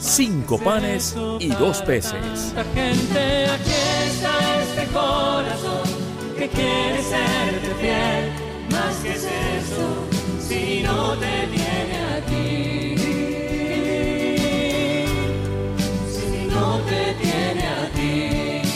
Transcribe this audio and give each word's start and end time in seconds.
cinco 0.00 0.58
panes 0.58 1.16
y 1.40 1.48
dos 1.48 1.82
peces. 1.82 2.54
Gente, 2.74 3.46
aquí 3.46 3.70
está 4.06 4.62
este 4.62 4.86
corazón 4.92 5.88
que 6.36 6.48
quiere 6.48 7.02
serte 7.02 7.74
fiel. 7.80 8.32
Más 8.70 8.96
que 8.96 9.12
es 9.12 9.24
eso, 9.24 10.06
si 10.40 10.82
no 10.82 11.16
te 11.16 11.46
tiene 11.52 11.98
a 12.04 12.20
ti. 12.26 12.96
Si 16.12 16.46
no 16.50 16.78
te 16.80 17.14
tiene 17.22 17.66
a 17.66 17.90
ti. 17.94 18.68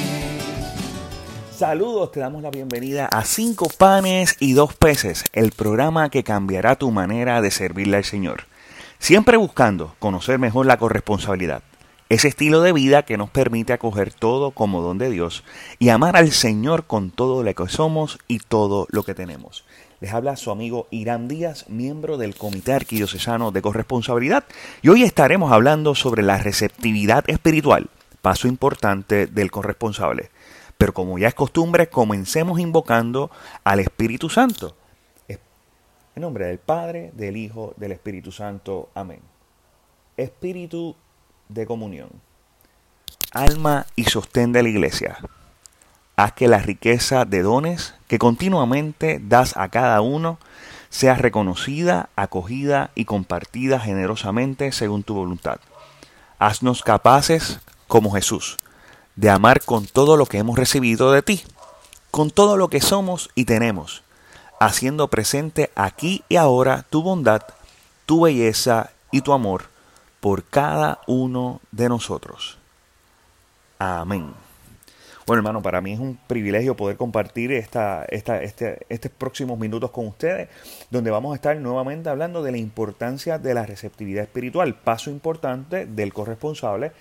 Saludos, 1.56 2.12
te 2.12 2.20
damos 2.20 2.42
la 2.42 2.50
bienvenida 2.50 3.06
a 3.06 3.24
Cinco 3.24 3.68
Panes 3.76 4.36
y 4.40 4.54
Dos 4.54 4.74
Peces, 4.74 5.24
el 5.32 5.52
programa 5.52 6.08
que 6.08 6.24
cambiará 6.24 6.76
tu 6.76 6.90
manera 6.90 7.42
de 7.42 7.50
servirle 7.50 7.98
al 7.98 8.04
Señor. 8.04 8.49
Siempre 9.00 9.38
buscando 9.38 9.94
conocer 9.98 10.38
mejor 10.38 10.66
la 10.66 10.76
corresponsabilidad, 10.76 11.62
ese 12.10 12.28
estilo 12.28 12.60
de 12.60 12.74
vida 12.74 13.02
que 13.02 13.16
nos 13.16 13.30
permite 13.30 13.72
acoger 13.72 14.12
todo 14.12 14.50
como 14.50 14.82
don 14.82 14.98
de 14.98 15.08
Dios 15.08 15.42
y 15.78 15.88
amar 15.88 16.18
al 16.18 16.30
Señor 16.32 16.84
con 16.84 17.10
todo 17.10 17.42
lo 17.42 17.54
que 17.54 17.68
somos 17.68 18.18
y 18.28 18.40
todo 18.40 18.86
lo 18.90 19.02
que 19.02 19.14
tenemos. 19.14 19.64
Les 20.00 20.12
habla 20.12 20.36
su 20.36 20.50
amigo 20.50 20.86
Irán 20.90 21.28
Díaz, 21.28 21.64
miembro 21.70 22.18
del 22.18 22.36
Comité 22.36 22.74
Arquidiocesano 22.74 23.52
de 23.52 23.62
Corresponsabilidad, 23.62 24.44
y 24.82 24.90
hoy 24.90 25.02
estaremos 25.02 25.50
hablando 25.50 25.94
sobre 25.94 26.22
la 26.22 26.36
receptividad 26.36 27.24
espiritual, 27.26 27.88
paso 28.20 28.48
importante 28.48 29.26
del 29.26 29.50
corresponsable. 29.50 30.30
Pero 30.76 30.92
como 30.92 31.18
ya 31.18 31.28
es 31.28 31.34
costumbre, 31.34 31.88
comencemos 31.88 32.60
invocando 32.60 33.30
al 33.64 33.80
Espíritu 33.80 34.28
Santo. 34.28 34.76
En 36.16 36.22
nombre 36.22 36.46
del 36.46 36.58
Padre, 36.58 37.12
del 37.14 37.36
Hijo, 37.36 37.72
del 37.76 37.92
Espíritu 37.92 38.32
Santo. 38.32 38.88
Amén. 38.94 39.20
Espíritu 40.16 40.96
de 41.48 41.66
comunión. 41.66 42.10
Alma 43.32 43.86
y 43.94 44.04
sostén 44.04 44.52
de 44.52 44.62
la 44.64 44.68
iglesia. 44.68 45.18
Haz 46.16 46.32
que 46.32 46.48
la 46.48 46.58
riqueza 46.58 47.24
de 47.24 47.42
dones 47.42 47.94
que 48.08 48.18
continuamente 48.18 49.20
das 49.22 49.56
a 49.56 49.68
cada 49.68 50.00
uno 50.00 50.38
sea 50.90 51.14
reconocida, 51.14 52.10
acogida 52.16 52.90
y 52.96 53.04
compartida 53.04 53.78
generosamente 53.78 54.72
según 54.72 55.04
tu 55.04 55.14
voluntad. 55.14 55.60
Haznos 56.40 56.82
capaces, 56.82 57.60
como 57.86 58.10
Jesús, 58.10 58.58
de 59.14 59.30
amar 59.30 59.62
con 59.64 59.86
todo 59.86 60.16
lo 60.16 60.26
que 60.26 60.38
hemos 60.38 60.58
recibido 60.58 61.12
de 61.12 61.22
ti, 61.22 61.42
con 62.10 62.30
todo 62.30 62.56
lo 62.56 62.68
que 62.68 62.80
somos 62.80 63.30
y 63.36 63.44
tenemos, 63.44 64.02
haciendo 64.60 65.08
presente 65.08 65.70
aquí 65.74 66.22
y 66.28 66.36
ahora 66.36 66.84
tu 66.88 67.02
bondad, 67.02 67.42
tu 68.06 68.20
belleza 68.20 68.90
y 69.10 69.22
tu 69.22 69.32
amor 69.32 69.64
por 70.20 70.44
cada 70.44 71.00
uno 71.06 71.60
de 71.72 71.88
nosotros. 71.88 72.58
Amén. 73.78 74.34
Bueno, 75.26 75.40
hermano, 75.40 75.62
para 75.62 75.80
mí 75.80 75.92
es 75.92 76.00
un 76.00 76.18
privilegio 76.26 76.76
poder 76.76 76.96
compartir 76.96 77.52
este, 77.52 78.86
estos 78.88 79.10
próximos 79.12 79.58
minutos 79.58 79.90
con 79.90 80.08
ustedes, 80.08 80.48
donde 80.90 81.10
vamos 81.10 81.32
a 81.32 81.36
estar 81.36 81.56
nuevamente 81.56 82.10
hablando 82.10 82.42
de 82.42 82.52
la 82.52 82.58
importancia 82.58 83.38
de 83.38 83.54
la 83.54 83.64
receptividad 83.64 84.24
espiritual, 84.24 84.74
paso 84.74 85.08
importante 85.08 85.86
del 85.86 86.12
corresponsable, 86.12 86.92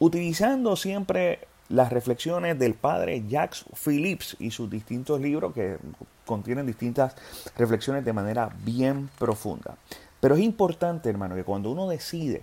utilizando 0.00 0.76
siempre 0.76 1.46
las 1.68 1.92
reflexiones 1.92 2.58
del 2.58 2.74
padre 2.74 3.24
Jacques 3.28 3.64
Phillips 3.84 4.36
y 4.38 4.50
sus 4.50 4.70
distintos 4.70 5.20
libros 5.20 5.54
que 5.54 5.78
contienen 6.26 6.66
distintas 6.66 7.14
reflexiones 7.56 8.04
de 8.04 8.12
manera 8.12 8.50
bien 8.64 9.08
profunda. 9.18 9.76
Pero 10.20 10.34
es 10.36 10.40
importante, 10.40 11.10
hermano, 11.10 11.34
que 11.34 11.44
cuando 11.44 11.70
uno 11.70 11.88
decide 11.88 12.42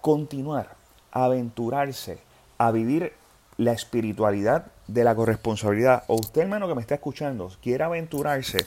continuar, 0.00 0.76
aventurarse 1.10 2.18
a 2.58 2.70
vivir 2.70 3.12
la 3.56 3.72
espiritualidad 3.72 4.66
de 4.86 5.04
la 5.04 5.14
corresponsabilidad, 5.14 6.04
o 6.06 6.14
usted, 6.14 6.42
hermano, 6.42 6.68
que 6.68 6.74
me 6.74 6.80
está 6.80 6.94
escuchando, 6.94 7.50
quiere 7.60 7.84
aventurarse 7.84 8.58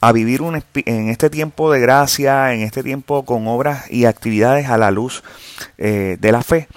a 0.00 0.12
vivir 0.12 0.40
un, 0.40 0.62
en 0.74 1.08
este 1.08 1.30
tiempo 1.30 1.70
de 1.72 1.80
gracia, 1.80 2.54
en 2.54 2.60
este 2.60 2.82
tiempo 2.82 3.24
con 3.24 3.46
obras 3.48 3.90
y 3.90 4.04
actividades 4.04 4.68
a 4.68 4.78
la 4.78 4.90
luz 4.90 5.22
eh, 5.76 6.16
de 6.20 6.32
la 6.32 6.42
fe, 6.42 6.68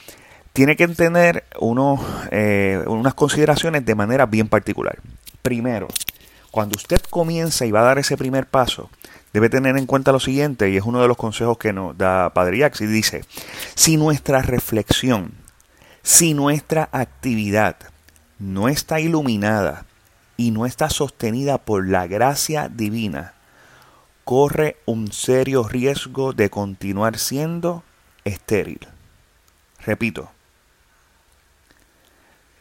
tiene 0.53 0.75
que 0.75 0.87
tener 0.87 1.45
unos, 1.59 1.99
eh, 2.31 2.83
unas 2.87 3.13
consideraciones 3.13 3.85
de 3.85 3.95
manera 3.95 4.25
bien 4.25 4.47
particular. 4.47 4.99
Primero, 5.41 5.87
cuando 6.51 6.75
usted 6.75 7.01
comienza 7.09 7.65
y 7.65 7.71
va 7.71 7.81
a 7.81 7.83
dar 7.83 7.99
ese 7.99 8.17
primer 8.17 8.47
paso, 8.47 8.89
debe 9.33 9.49
tener 9.49 9.77
en 9.77 9.85
cuenta 9.85 10.11
lo 10.11 10.19
siguiente, 10.19 10.69
y 10.69 10.77
es 10.77 10.83
uno 10.83 11.01
de 11.01 11.07
los 11.07 11.17
consejos 11.17 11.57
que 11.57 11.73
nos 11.73 11.97
da 11.97 12.31
Padre 12.33 12.59
Yax, 12.59 12.81
y 12.81 12.87
dice, 12.87 13.23
si 13.75 13.97
nuestra 13.97 14.41
reflexión, 14.41 15.33
si 16.01 16.33
nuestra 16.33 16.89
actividad 16.91 17.75
no 18.39 18.69
está 18.69 18.99
iluminada 18.99 19.85
y 20.37 20.51
no 20.51 20.65
está 20.65 20.89
sostenida 20.89 21.57
por 21.59 21.87
la 21.87 22.07
gracia 22.07 22.69
divina, 22.69 23.33
corre 24.23 24.77
un 24.85 25.11
serio 25.11 25.67
riesgo 25.67 26.33
de 26.33 26.49
continuar 26.49 27.17
siendo 27.17 27.83
estéril. 28.23 28.79
Repito, 29.85 30.31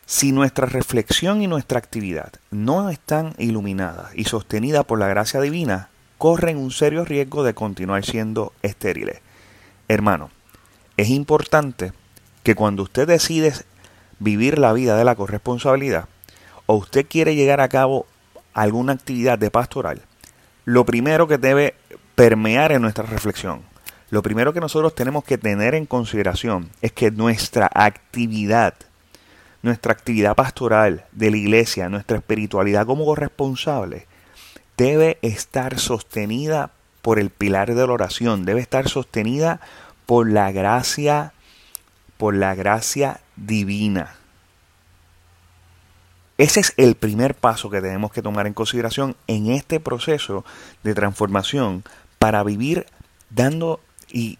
si 0.09 0.33
nuestra 0.33 0.65
reflexión 0.65 1.43
y 1.43 1.47
nuestra 1.49 1.79
actividad 1.79 2.33
no 2.51 2.89
están 2.89 3.35
iluminadas 3.37 4.09
y 4.15 4.25
sostenidas 4.25 4.87
por 4.87 4.99
la 4.99 5.07
gracia 5.07 5.39
divina, 5.39 5.91
corren 6.17 6.57
un 6.57 6.71
serio 6.71 7.05
riesgo 7.05 7.45
de 7.45 7.53
continuar 7.53 8.07
siendo 8.07 8.55
estériles. 8.63 9.21
Hermano, 9.87 10.31
es 10.97 11.11
importante 11.11 11.93
que 12.43 12.55
cuando 12.55 12.85
usted 12.85 13.07
decide 13.07 13.53
vivir 14.19 14.59
la 14.59 14.73
vida 14.73 14.97
de 14.97 15.05
la 15.05 15.15
corresponsabilidad 15.15 16.09
o 16.65 16.77
usted 16.77 17.07
quiere 17.07 17.35
llegar 17.35 17.61
a 17.61 17.69
cabo 17.69 18.07
alguna 18.55 18.95
actividad 18.95 19.39
de 19.39 19.51
pastoral, 19.51 20.01
lo 20.65 20.87
primero 20.87 21.29
que 21.29 21.37
debe 21.37 21.75
permear 22.15 22.73
en 22.73 22.81
nuestra 22.81 23.05
reflexión, 23.05 23.61
lo 24.09 24.23
primero 24.23 24.55
que 24.55 24.61
nosotros 24.61 24.95
tenemos 24.95 25.23
que 25.23 25.37
tener 25.37 25.75
en 25.75 25.85
consideración 25.85 26.71
es 26.81 26.93
que 26.93 27.11
nuestra 27.11 27.69
actividad, 27.75 28.73
nuestra 29.63 29.93
actividad 29.93 30.35
pastoral 30.35 31.07
de 31.13 31.31
la 31.31 31.37
iglesia, 31.37 31.89
nuestra 31.89 32.19
espiritualidad 32.19 32.87
como 32.87 33.05
corresponsable, 33.05 34.07
debe 34.77 35.19
estar 35.23 35.79
sostenida 35.79 36.71
por 37.03 37.19
el 37.19 37.31
pilar 37.31 37.75
de 37.75 37.87
la 37.87 37.93
oración, 37.93 38.45
debe 38.45 38.61
estar 38.61 38.89
sostenida 38.89 39.61
por 40.07 40.31
la 40.31 40.53
gracia, 40.53 41.33
por 42.17 42.35
la 42.35 42.55
gracia 42.55 43.21
divina. 43.37 44.17
Ese 46.39 46.61
es 46.61 46.73
el 46.77 46.95
primer 46.95 47.35
paso 47.35 47.69
que 47.69 47.81
tenemos 47.81 48.13
que 48.13 48.23
tomar 48.23 48.47
en 48.47 48.55
consideración 48.55 49.17
en 49.27 49.51
este 49.51 49.81
proceso 49.81 50.45
de 50.85 50.95
transformación 50.95 51.83
para 52.21 52.45
vivir 52.45 52.87
dando 53.31 53.81
y 54.11 54.39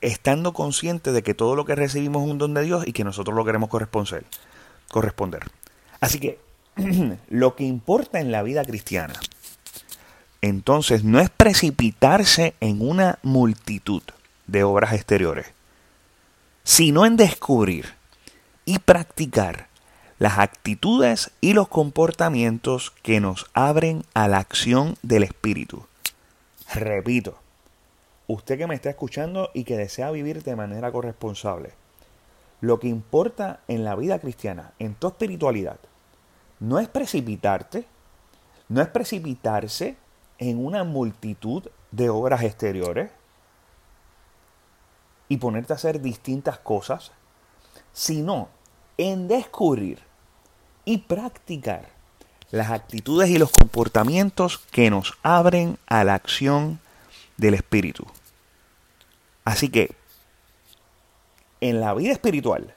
estando 0.00 0.52
consciente 0.52 1.12
de 1.12 1.22
que 1.22 1.34
todo 1.34 1.56
lo 1.56 1.64
que 1.64 1.74
recibimos 1.74 2.24
es 2.24 2.30
un 2.30 2.38
don 2.38 2.54
de 2.54 2.62
Dios 2.62 2.86
y 2.86 2.92
que 2.92 3.04
nosotros 3.04 3.36
lo 3.36 3.44
queremos 3.44 3.68
corresponder. 3.68 4.24
corresponder. 4.90 5.42
Así 6.00 6.18
que 6.18 6.38
lo 7.30 7.56
que 7.56 7.64
importa 7.64 8.20
en 8.20 8.32
la 8.32 8.42
vida 8.42 8.64
cristiana, 8.64 9.14
entonces, 10.44 11.04
no 11.04 11.20
es 11.20 11.30
precipitarse 11.30 12.52
en 12.60 12.86
una 12.86 13.18
multitud 13.22 14.02
de 14.46 14.62
obras 14.62 14.92
exteriores, 14.92 15.46
sino 16.64 17.06
en 17.06 17.16
descubrir 17.16 17.94
y 18.66 18.78
practicar 18.78 19.68
las 20.18 20.38
actitudes 20.38 21.30
y 21.40 21.54
los 21.54 21.68
comportamientos 21.68 22.92
que 23.02 23.20
nos 23.20 23.46
abren 23.54 24.04
a 24.12 24.28
la 24.28 24.36
acción 24.36 24.98
del 25.02 25.22
Espíritu. 25.22 25.86
Repito, 26.74 27.38
usted 28.26 28.58
que 28.58 28.66
me 28.66 28.74
está 28.74 28.90
escuchando 28.90 29.50
y 29.54 29.64
que 29.64 29.76
desea 29.76 30.10
vivir 30.10 30.42
de 30.42 30.56
manera 30.56 30.90
corresponsable, 30.90 31.72
lo 32.60 32.80
que 32.80 32.88
importa 32.88 33.60
en 33.68 33.84
la 33.84 33.94
vida 33.94 34.18
cristiana, 34.18 34.72
en 34.78 34.94
tu 34.94 35.08
espiritualidad, 35.08 35.78
no 36.60 36.78
es 36.78 36.88
precipitarte, 36.88 37.86
no 38.68 38.80
es 38.80 38.88
precipitarse 38.88 39.96
en 40.38 40.64
una 40.64 40.84
multitud 40.84 41.68
de 41.90 42.08
obras 42.08 42.42
exteriores 42.42 43.10
y 45.28 45.36
ponerte 45.36 45.72
a 45.72 45.76
hacer 45.76 46.00
distintas 46.00 46.58
cosas, 46.58 47.12
sino 47.92 48.48
en 48.96 49.28
descubrir 49.28 50.00
y 50.84 50.98
practicar 50.98 51.88
las 52.50 52.70
actitudes 52.70 53.30
y 53.30 53.38
los 53.38 53.50
comportamientos 53.50 54.58
que 54.58 54.90
nos 54.90 55.14
abren 55.22 55.78
a 55.86 56.04
la 56.04 56.14
acción 56.14 56.80
del 57.36 57.54
Espíritu. 57.54 58.06
Así 59.44 59.68
que, 59.68 59.94
en 61.60 61.80
la 61.80 61.94
vida 61.94 62.12
espiritual, 62.12 62.74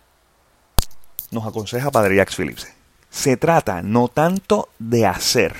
nos 1.31 1.45
aconseja 1.45 1.91
Padre 1.91 2.15
Jacques 2.15 2.35
Phillips, 2.35 2.67
se 3.09 3.37
trata 3.37 3.81
no 3.81 4.07
tanto 4.07 4.69
de 4.79 5.05
hacer, 5.05 5.55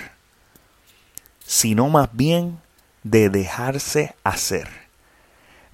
sino 1.46 1.90
más 1.90 2.10
bien 2.14 2.60
de 3.04 3.30
dejarse 3.30 4.16
hacer, 4.24 4.70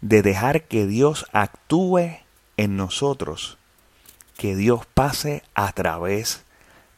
de 0.02 0.22
dejar 0.22 0.64
que 0.64 0.86
Dios 0.86 1.26
actúe 1.32 2.18
en 2.58 2.78
nosotros, 2.78 3.58
que 4.38 4.56
Dios 4.56 4.86
pase 4.94 5.44
a 5.56 5.72
través 5.72 6.44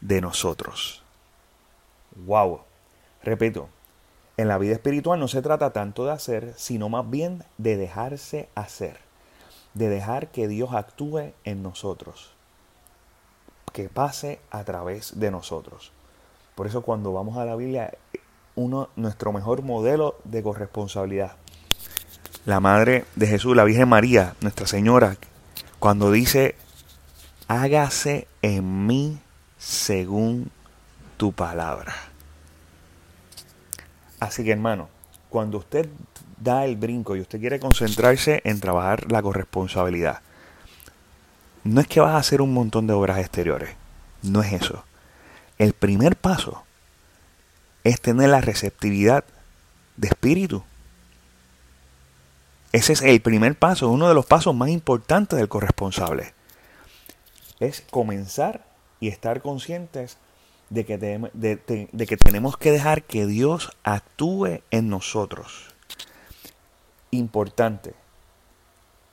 de 0.01 0.21
nosotros. 0.21 1.03
Wow. 2.15 2.61
Repito, 3.23 3.69
en 4.37 4.47
la 4.47 4.57
vida 4.57 4.73
espiritual 4.73 5.19
no 5.19 5.27
se 5.27 5.41
trata 5.41 5.71
tanto 5.71 6.05
de 6.05 6.11
hacer, 6.11 6.53
sino 6.57 6.89
más 6.89 7.09
bien 7.09 7.43
de 7.57 7.77
dejarse 7.77 8.49
hacer, 8.55 8.97
de 9.73 9.89
dejar 9.89 10.27
que 10.29 10.47
Dios 10.47 10.73
actúe 10.73 11.33
en 11.43 11.63
nosotros, 11.63 12.33
que 13.71 13.89
pase 13.89 14.39
a 14.51 14.63
través 14.63 15.19
de 15.19 15.31
nosotros. 15.31 15.91
Por 16.55 16.67
eso 16.67 16.81
cuando 16.81 17.13
vamos 17.13 17.37
a 17.37 17.45
la 17.45 17.55
Biblia, 17.55 17.93
uno, 18.55 18.89
nuestro 18.95 19.31
mejor 19.31 19.61
modelo 19.61 20.17
de 20.23 20.43
corresponsabilidad, 20.43 21.33
la 22.45 22.59
Madre 22.59 23.05
de 23.15 23.25
Jesús, 23.25 23.55
la 23.55 23.63
Virgen 23.63 23.89
María, 23.89 24.35
Nuestra 24.41 24.67
Señora, 24.67 25.17
cuando 25.79 26.11
dice, 26.11 26.55
hágase 27.47 28.27
en 28.41 28.85
mí 28.85 29.19
según 29.57 30.51
tu 31.17 31.31
palabra. 31.31 31.95
Así 34.19 34.43
que 34.43 34.51
hermano, 34.51 34.89
cuando 35.29 35.57
usted 35.57 35.89
da 36.39 36.65
el 36.65 36.75
brinco 36.75 37.15
y 37.15 37.21
usted 37.21 37.39
quiere 37.39 37.59
concentrarse 37.59 38.41
en 38.43 38.59
trabajar 38.59 39.11
la 39.11 39.21
corresponsabilidad, 39.21 40.21
no 41.63 41.81
es 41.81 41.87
que 41.87 41.99
vas 41.99 42.13
a 42.13 42.17
hacer 42.17 42.41
un 42.41 42.53
montón 42.53 42.87
de 42.87 42.93
obras 42.93 43.19
exteriores, 43.19 43.71
no 44.21 44.41
es 44.41 44.53
eso. 44.53 44.83
El 45.57 45.73
primer 45.73 46.15
paso 46.15 46.63
es 47.83 48.01
tener 48.01 48.29
la 48.29 48.41
receptividad 48.41 49.23
de 49.97 50.07
espíritu. 50.07 50.63
Ese 52.71 52.93
es 52.93 53.01
el 53.01 53.21
primer 53.21 53.57
paso, 53.57 53.89
uno 53.89 54.07
de 54.07 54.13
los 54.13 54.25
pasos 54.25 54.53
más 54.53 54.69
importantes 54.69 55.39
del 55.39 55.47
corresponsable. 55.47 56.33
Es 57.59 57.81
comenzar 57.89 58.65
y 58.99 59.07
estar 59.07 59.41
conscientes 59.41 60.17
de 60.69 60.85
que, 60.85 60.97
de, 60.97 62.07
que 62.07 62.17
tenemos 62.17 62.57
que 62.57 62.71
dejar 62.71 63.03
que 63.03 63.25
Dios 63.25 63.71
actúe 63.83 64.61
en 64.71 64.89
nosotros. 64.89 65.73
Importante, 67.11 67.93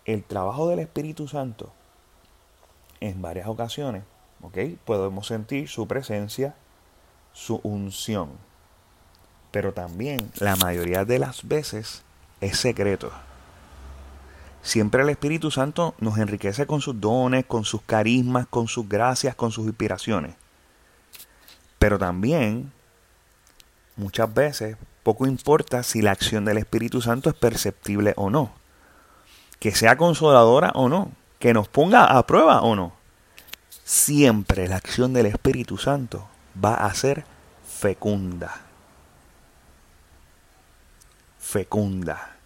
el 0.05 0.25
trabajo 0.25 0.69
del 0.69 0.81
Espíritu 0.81 1.29
Santo 1.29 1.73
en 3.01 3.21
varias 3.21 3.49
ocasiones, 3.49 4.05
¿ok? 4.43 4.59
Podemos 4.85 5.27
sentir 5.27 5.69
su 5.69 5.87
presencia, 5.87 6.55
su 7.33 7.61
unción, 7.63 8.31
pero 9.51 9.73
también 9.73 10.31
la 10.39 10.57
mayoría 10.57 11.05
de 11.05 11.19
las 11.19 11.47
veces 11.47 12.03
es 12.41 12.59
secreto. 12.59 13.13
Siempre 14.63 15.03
el 15.03 15.09
Espíritu 15.11 15.51
Santo 15.51 15.95
nos 15.99 16.19
enriquece 16.19 16.67
con 16.67 16.81
sus 16.81 17.01
dones, 17.01 17.45
con 17.45 17.65
sus 17.65 17.83
carismas, 17.83 18.47
con 18.47 18.69
sus 18.69 18.89
gracias, 18.89 19.35
con 19.35 19.51
sus 19.51 19.67
inspiraciones. 19.67 20.37
Pero 21.83 21.99
también, 21.99 22.73
muchas 23.97 24.33
veces, 24.33 24.77
poco 25.03 25.27
importa 25.27 25.83
si 25.83 26.01
la 26.01 26.13
acción 26.13 26.45
del 26.45 26.59
Espíritu 26.59 27.03
Santo 27.03 27.29
es 27.29 27.35
perceptible 27.35 28.13
o 28.17 28.31
no. 28.31 28.53
Que 29.59 29.73
sea 29.73 29.97
consoladora 29.97 30.71
o 30.77 30.89
no. 30.89 31.11
Que 31.41 31.53
nos 31.53 31.67
ponga 31.67 32.05
a 32.05 32.25
prueba 32.25 32.63
o 32.63 32.77
no. 32.77 32.93
Siempre 33.83 34.69
la 34.69 34.77
acción 34.77 35.13
del 35.13 35.27
Espíritu 35.27 35.77
Santo 35.77 36.29
va 36.65 36.75
a 36.75 36.95
ser 36.95 37.25
fecunda. 37.67 38.61
Fecunda. 41.41 42.37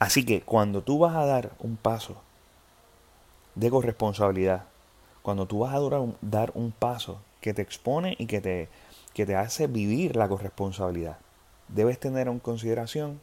Así 0.00 0.26
que 0.26 0.40
cuando 0.40 0.82
tú 0.82 0.98
vas 0.98 1.14
a 1.14 1.26
dar 1.26 1.52
un 1.60 1.76
paso 1.76 2.20
de 3.54 3.70
corresponsabilidad, 3.70 4.64
cuando 5.22 5.46
tú 5.46 5.60
vas 5.60 5.76
a 5.76 5.78
dar 6.22 6.50
un 6.56 6.72
paso 6.72 7.20
que 7.46 7.54
te 7.54 7.62
expone 7.62 8.16
y 8.18 8.26
que 8.26 8.40
te, 8.40 8.68
que 9.14 9.24
te 9.24 9.36
hace 9.36 9.68
vivir 9.68 10.16
la 10.16 10.28
corresponsabilidad. 10.28 11.18
Debes 11.68 12.00
tener 12.00 12.26
en 12.26 12.40
consideración 12.40 13.20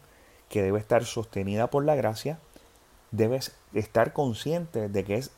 que 0.47 0.63
debe 0.63 0.79
estar 0.79 1.03
sostenida 1.03 1.69
por 1.69 1.83
la 1.83 1.95
gracia, 1.95 2.39
debes 3.11 3.53
estar 3.73 4.13
consciente 4.13 4.87
de 4.87 5.03
que 5.03 5.15
es 5.15 5.31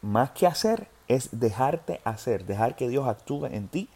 más 0.00 0.32
que 0.32 0.48
hacer, 0.48 0.88
es 1.06 1.28
dejarte 1.38 2.00
hacer, 2.02 2.44
dejar 2.44 2.74
que 2.74 2.88
Dios 2.88 3.06
actúe 3.06 3.46
en 3.46 3.68
ti, 3.68 3.88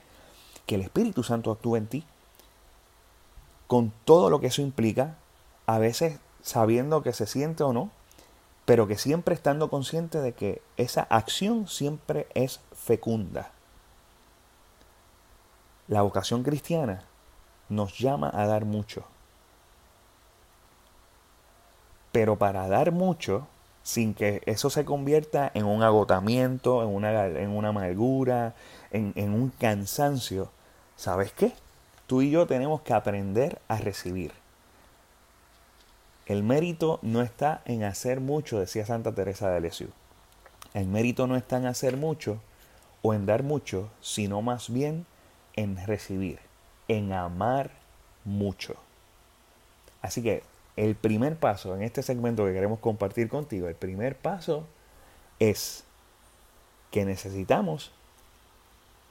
que 0.65 0.77
el 0.77 0.83
Espíritu 0.83 1.25
Santo 1.25 1.51
actúe 1.51 1.75
en 1.75 1.89
ti, 1.89 2.05
con 3.67 3.93
todo 4.05 4.31
lo 4.31 4.39
que 4.39 4.47
eso 4.47 4.63
implica, 4.63 5.17
a 5.67 5.81
veces 5.81 6.21
sabiendo 6.41 7.03
que 7.03 7.13
se 7.13 7.27
siente 7.27 7.65
o 7.65 7.73
no, 7.73 7.91
pero 8.65 8.87
que 8.87 8.97
siempre 8.97 9.35
estando 9.35 9.71
consciente 9.71 10.21
de 10.21 10.35
que 10.35 10.63
esa 10.77 11.03
acción 11.03 11.67
siempre 11.67 12.29
es 12.35 12.61
fecunda. 12.73 13.51
La 15.89 16.03
vocación 16.03 16.43
cristiana 16.43 17.03
nos 17.69 17.99
llama 17.99 18.31
a 18.35 18.47
dar 18.47 18.65
mucho. 18.65 19.05
Pero 22.13 22.37
para 22.37 22.67
dar 22.67 22.93
mucho, 22.93 23.47
sin 23.83 24.15
que 24.15 24.43
eso 24.47 24.69
se 24.69 24.85
convierta 24.85 25.51
en 25.55 25.65
un 25.65 25.83
agotamiento, 25.83 26.83
en 26.83 26.89
una, 26.89 27.27
en 27.27 27.51
una 27.51 27.69
amargura, 27.69 28.55
en, 28.91 29.13
en 29.15 29.33
un 29.33 29.51
cansancio, 29.51 30.51
¿sabes 30.97 31.33
qué? 31.33 31.53
Tú 32.07 32.23
y 32.23 32.31
yo 32.31 32.47
tenemos 32.47 32.81
que 32.83 32.95
aprender 32.95 33.61
a 33.69 33.77
recibir. 33.77 34.33
El 36.27 36.43
mérito 36.43 36.99
no 37.03 37.23
está 37.23 37.63
en 37.65 37.85
hacer 37.85 38.19
mucho, 38.19 38.59
decía 38.59 38.85
Santa 38.85 39.13
Teresa 39.13 39.51
de 39.51 39.61
Lisieux. 39.61 39.93
El 40.75 40.87
mérito 40.89 41.29
no 41.29 41.37
está 41.37 41.59
en 41.59 41.67
hacer 41.67 41.97
mucho 41.97 42.41
o 43.03 43.15
en 43.15 43.25
dar 43.25 43.45
mucho, 43.45 43.89
sino 44.01 44.43
más 44.43 44.69
bien 44.69 45.07
en 45.57 45.77
recibir, 45.87 46.39
en 46.89 47.13
amar 47.13 47.71
mucho. 48.25 48.77
Así 50.03 50.23
que 50.23 50.43
el 50.77 50.95
primer 50.95 51.37
paso 51.37 51.75
en 51.75 51.83
este 51.83 52.03
segmento 52.03 52.45
que 52.45 52.53
queremos 52.53 52.79
compartir 52.79 53.29
contigo, 53.29 53.69
el 53.69 53.75
primer 53.75 54.17
paso 54.17 54.67
es 55.39 55.85
que 56.91 57.05
necesitamos 57.05 57.93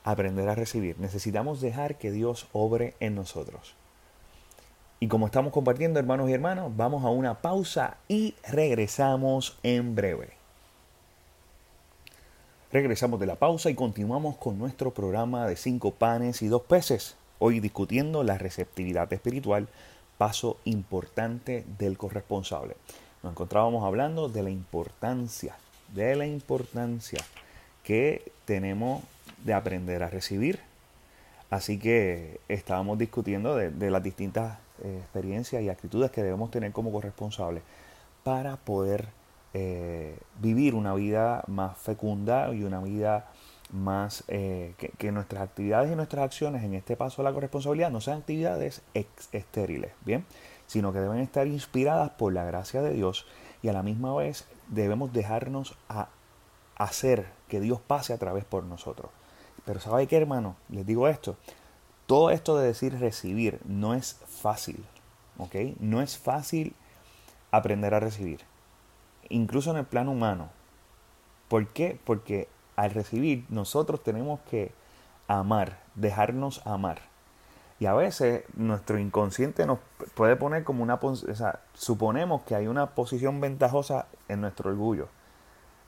aprender 0.03 0.47
a 0.47 0.55
recibir. 0.55 0.97
Necesitamos 0.99 1.59
dejar 1.59 1.97
que 1.97 2.11
Dios 2.11 2.47
obre 2.53 2.93
en 2.99 3.15
nosotros. 3.15 3.75
Y 4.99 5.07
como 5.07 5.25
estamos 5.25 5.51
compartiendo, 5.51 5.99
hermanos 5.99 6.29
y 6.29 6.33
hermanas, 6.33 6.65
vamos 6.75 7.03
a 7.03 7.09
una 7.09 7.41
pausa 7.41 7.97
y 8.07 8.35
regresamos 8.47 9.57
en 9.63 9.95
breve. 9.95 10.34
Regresamos 12.71 13.19
de 13.19 13.27
la 13.27 13.35
pausa 13.35 13.69
y 13.69 13.75
continuamos 13.75 14.37
con 14.37 14.57
nuestro 14.57 14.91
programa 14.91 15.47
de 15.47 15.55
cinco 15.55 15.91
panes 15.91 16.41
y 16.41 16.47
dos 16.47 16.63
peces. 16.63 17.15
Hoy 17.37 17.59
discutiendo 17.59 18.23
la 18.23 18.39
receptividad 18.39 19.11
espiritual, 19.13 19.67
paso 20.17 20.57
importante 20.65 21.63
del 21.77 21.95
corresponsable. 21.97 22.75
Nos 23.21 23.33
encontrábamos 23.33 23.85
hablando 23.85 24.29
de 24.29 24.41
la 24.41 24.49
importancia, 24.49 25.55
de 25.93 26.15
la 26.15 26.25
importancia 26.25 27.19
que 27.83 28.31
tenemos 28.45 29.03
de 29.43 29.53
aprender 29.53 30.01
a 30.01 30.09
recibir. 30.09 30.59
Así 31.51 31.77
que 31.77 32.39
estábamos 32.49 32.97
discutiendo 32.97 33.55
de, 33.55 33.91
las 33.91 34.01
distintas 34.01 34.57
eh, 34.83 34.97
experiencias 35.01 35.61
y 35.61 35.69
actitudes 35.69 36.09
que 36.09 36.23
debemos 36.23 36.49
tener 36.49 36.71
como 36.71 36.91
corresponsables 36.91 37.61
para 38.23 38.57
poder 38.57 39.05
eh, 39.57 40.19
vivir 40.41 40.75
una 40.75 40.93
vida 40.95 41.45
más 41.47 41.77
fecunda 41.77 42.53
y 42.53 42.65
una 42.65 42.81
vida 42.81 43.27
más 43.71 44.25
eh, 44.27 44.73
que, 44.97 45.11
nuestras 45.13 45.43
actividades 45.43 45.89
y 45.89 45.95
nuestras 45.95 46.25
acciones 46.25 46.61
en 46.65 46.73
este 46.73 46.97
paso 46.97 47.21
de 47.21 47.29
la 47.29 47.33
corresponsabilidad 47.33 47.89
no 47.89 48.01
sean 48.01 48.17
actividades 48.17 48.81
estériles, 49.31 49.93
¿bien? 50.01 50.25
Sino 50.67 50.91
que 50.91 50.99
deben 50.99 51.19
estar 51.19 51.47
inspiradas 51.47 52.09
por 52.09 52.33
la 52.33 52.43
gracia 52.43 52.81
de 52.81 52.91
Dios 52.95 53.25
y 53.63 53.69
a 53.69 53.73
la 53.73 53.81
misma 53.81 54.13
vez 54.13 54.45
debemos 54.67 55.13
dejarnos 55.13 55.77
a 55.87 56.09
hacer 56.75 57.25
que 57.47 57.61
Dios 57.61 57.79
pase 57.79 58.11
a 58.11 58.17
través 58.17 58.43
por 58.43 58.65
nosotros. 58.65 59.09
Pero 59.63 59.79
¿sabe 59.79 60.05
qué, 60.07 60.17
hermano? 60.17 60.57
Les 60.67 60.85
digo 60.85 61.07
esto. 61.07 61.37
Todo 62.07 62.29
esto 62.29 62.57
de 62.57 62.67
decir 62.67 62.99
recibir 62.99 63.61
no 63.63 63.93
es 63.93 64.19
fácil, 64.27 64.83
¿ok? 65.37 65.55
No 65.79 66.01
es 66.01 66.17
fácil 66.17 66.75
aprender 67.51 67.93
a 67.93 68.01
recibir 68.01 68.41
incluso 69.29 69.71
en 69.71 69.77
el 69.77 69.85
plano 69.85 70.11
humano. 70.11 70.49
¿Por 71.47 71.67
qué? 71.67 71.99
Porque 72.03 72.47
al 72.75 72.91
recibir, 72.91 73.45
nosotros 73.49 74.03
tenemos 74.03 74.39
que 74.49 74.73
amar, 75.27 75.79
dejarnos 75.95 76.65
amar. 76.65 76.99
Y 77.79 77.87
a 77.87 77.93
veces 77.93 78.43
nuestro 78.55 78.99
inconsciente 78.99 79.65
nos 79.65 79.79
puede 80.13 80.35
poner 80.35 80.63
como 80.63 80.83
una... 80.83 80.99
Suponemos 81.73 82.41
que 82.43 82.55
hay 82.55 82.67
una 82.67 82.95
posición 82.95 83.41
ventajosa 83.41 84.07
en 84.29 84.41
nuestro 84.41 84.69
orgullo. 84.69 85.09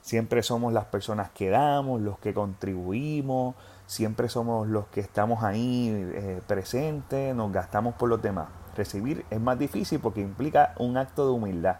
Siempre 0.01 0.44
somos 0.44 0.74
las 0.74 0.86
personas 0.86 1.32
que 1.32 1.50
damos, 1.50 2.01
los 2.01 2.20
que 2.20 2.34
contribuimos, 2.34 3.56
siempre 3.88 4.29
somos 4.29 4.67
los 4.67 4.88
que 4.88 5.01
estamos 5.01 5.44
ahí 5.44 5.89
eh, 5.89 6.41
presentes, 6.48 7.36
nos 7.36 7.51
gastamos 7.51 7.96
por 7.96 8.10
los 8.10 8.22
demás. 8.22 8.48
Recibir 8.75 9.25
es 9.29 9.39
más 9.41 9.58
difícil 9.58 10.00
porque 10.00 10.22
implica 10.22 10.74
un 10.77 10.98
acto 10.98 11.25
de 11.25 11.32
humildad. 11.32 11.77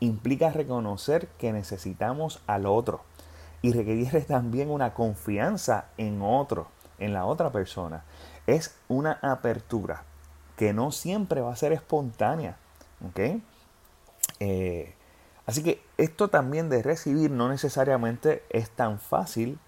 Implica 0.00 0.50
reconocer 0.50 1.28
que 1.38 1.52
necesitamos 1.52 2.40
al 2.46 2.66
otro 2.66 3.02
y 3.62 3.72
requiere 3.72 4.20
también 4.22 4.70
una 4.70 4.94
confianza 4.94 5.86
en 5.96 6.22
otro, 6.22 6.68
en 6.98 7.12
la 7.12 7.24
otra 7.24 7.50
persona. 7.50 8.04
Es 8.46 8.76
una 8.88 9.18
apertura 9.22 10.04
que 10.56 10.72
no 10.72 10.92
siempre 10.92 11.40
va 11.40 11.52
a 11.52 11.56
ser 11.56 11.72
espontánea. 11.72 12.56
Eh, 14.40 14.94
así 15.46 15.62
que 15.62 15.82
esto 15.96 16.28
también 16.28 16.68
de 16.68 16.82
recibir 16.82 17.30
no 17.30 17.48
necesariamente 17.48 18.44
es 18.50 18.70
tan 18.70 19.00
fácil 19.00 19.58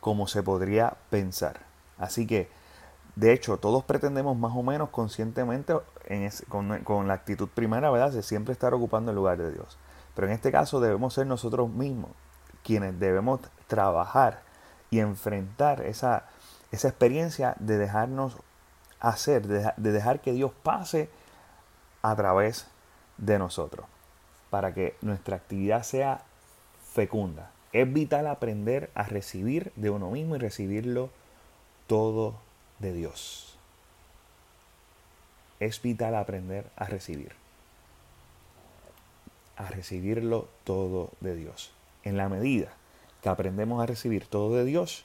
como 0.00 0.28
se 0.28 0.42
podría 0.42 0.96
pensar. 1.10 1.60
Así 1.98 2.26
que, 2.26 2.48
de 3.16 3.32
hecho, 3.32 3.56
todos 3.56 3.84
pretendemos 3.84 4.36
más 4.36 4.52
o 4.54 4.62
menos 4.62 4.90
conscientemente 4.90 5.74
con, 6.48 7.08
la 7.08 7.14
actitud 7.14 7.48
primera, 7.48 7.90
¿verdad? 7.90 8.12
De 8.12 8.22
siempre 8.22 8.52
estar 8.52 8.74
ocupando 8.74 9.10
el 9.10 9.16
lugar 9.16 9.38
de 9.38 9.52
Dios. 9.52 9.78
Pero 10.14 10.28
en 10.28 10.32
este 10.32 10.52
caso 10.52 10.80
debemos 10.80 11.14
ser 11.14 11.26
nosotros 11.26 11.68
mismos 11.68 12.10
quienes 12.62 12.98
debemos 12.98 13.40
trabajar 13.66 14.42
y 14.90 15.00
enfrentar 15.00 15.82
esa, 15.82 16.24
esa 16.72 16.88
experiencia 16.88 17.54
de 17.58 17.78
dejarnos 17.78 18.36
hacer, 19.00 19.46
de 19.46 19.92
dejar 19.92 20.20
que 20.20 20.32
Dios 20.32 20.52
pase 20.62 21.10
a 22.02 22.14
través 22.16 22.66
de 23.18 23.38
nosotros, 23.38 23.86
para 24.50 24.72
que 24.74 24.96
nuestra 25.00 25.36
actividad 25.36 25.82
sea 25.82 26.22
fecunda. 26.92 27.50
Es 27.72 27.92
vital 27.92 28.26
aprender 28.26 28.90
a 28.94 29.02
recibir 29.02 29.72
de 29.76 29.90
uno 29.90 30.10
mismo 30.10 30.36
y 30.36 30.38
recibirlo 30.38 31.10
todo 31.86 32.36
de 32.78 32.92
Dios. 32.92 33.45
Es 35.60 35.80
vital 35.80 36.14
aprender 36.14 36.66
a 36.76 36.84
recibir. 36.84 37.32
A 39.56 39.68
recibirlo 39.68 40.48
todo 40.64 41.10
de 41.20 41.34
Dios 41.34 41.72
en 42.04 42.16
la 42.16 42.28
medida 42.28 42.72
que 43.22 43.28
aprendemos 43.28 43.82
a 43.82 43.86
recibir 43.86 44.26
todo 44.26 44.54
de 44.54 44.64
Dios, 44.64 45.04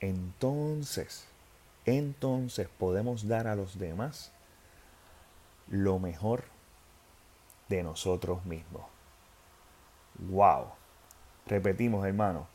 entonces, 0.00 1.26
entonces 1.86 2.68
podemos 2.78 3.26
dar 3.26 3.48
a 3.48 3.56
los 3.56 3.78
demás 3.80 4.30
lo 5.68 5.98
mejor 5.98 6.44
de 7.68 7.82
nosotros 7.82 8.44
mismos. 8.44 8.82
Wow. 10.30 10.66
Repetimos, 11.46 12.06
hermano. 12.06 12.46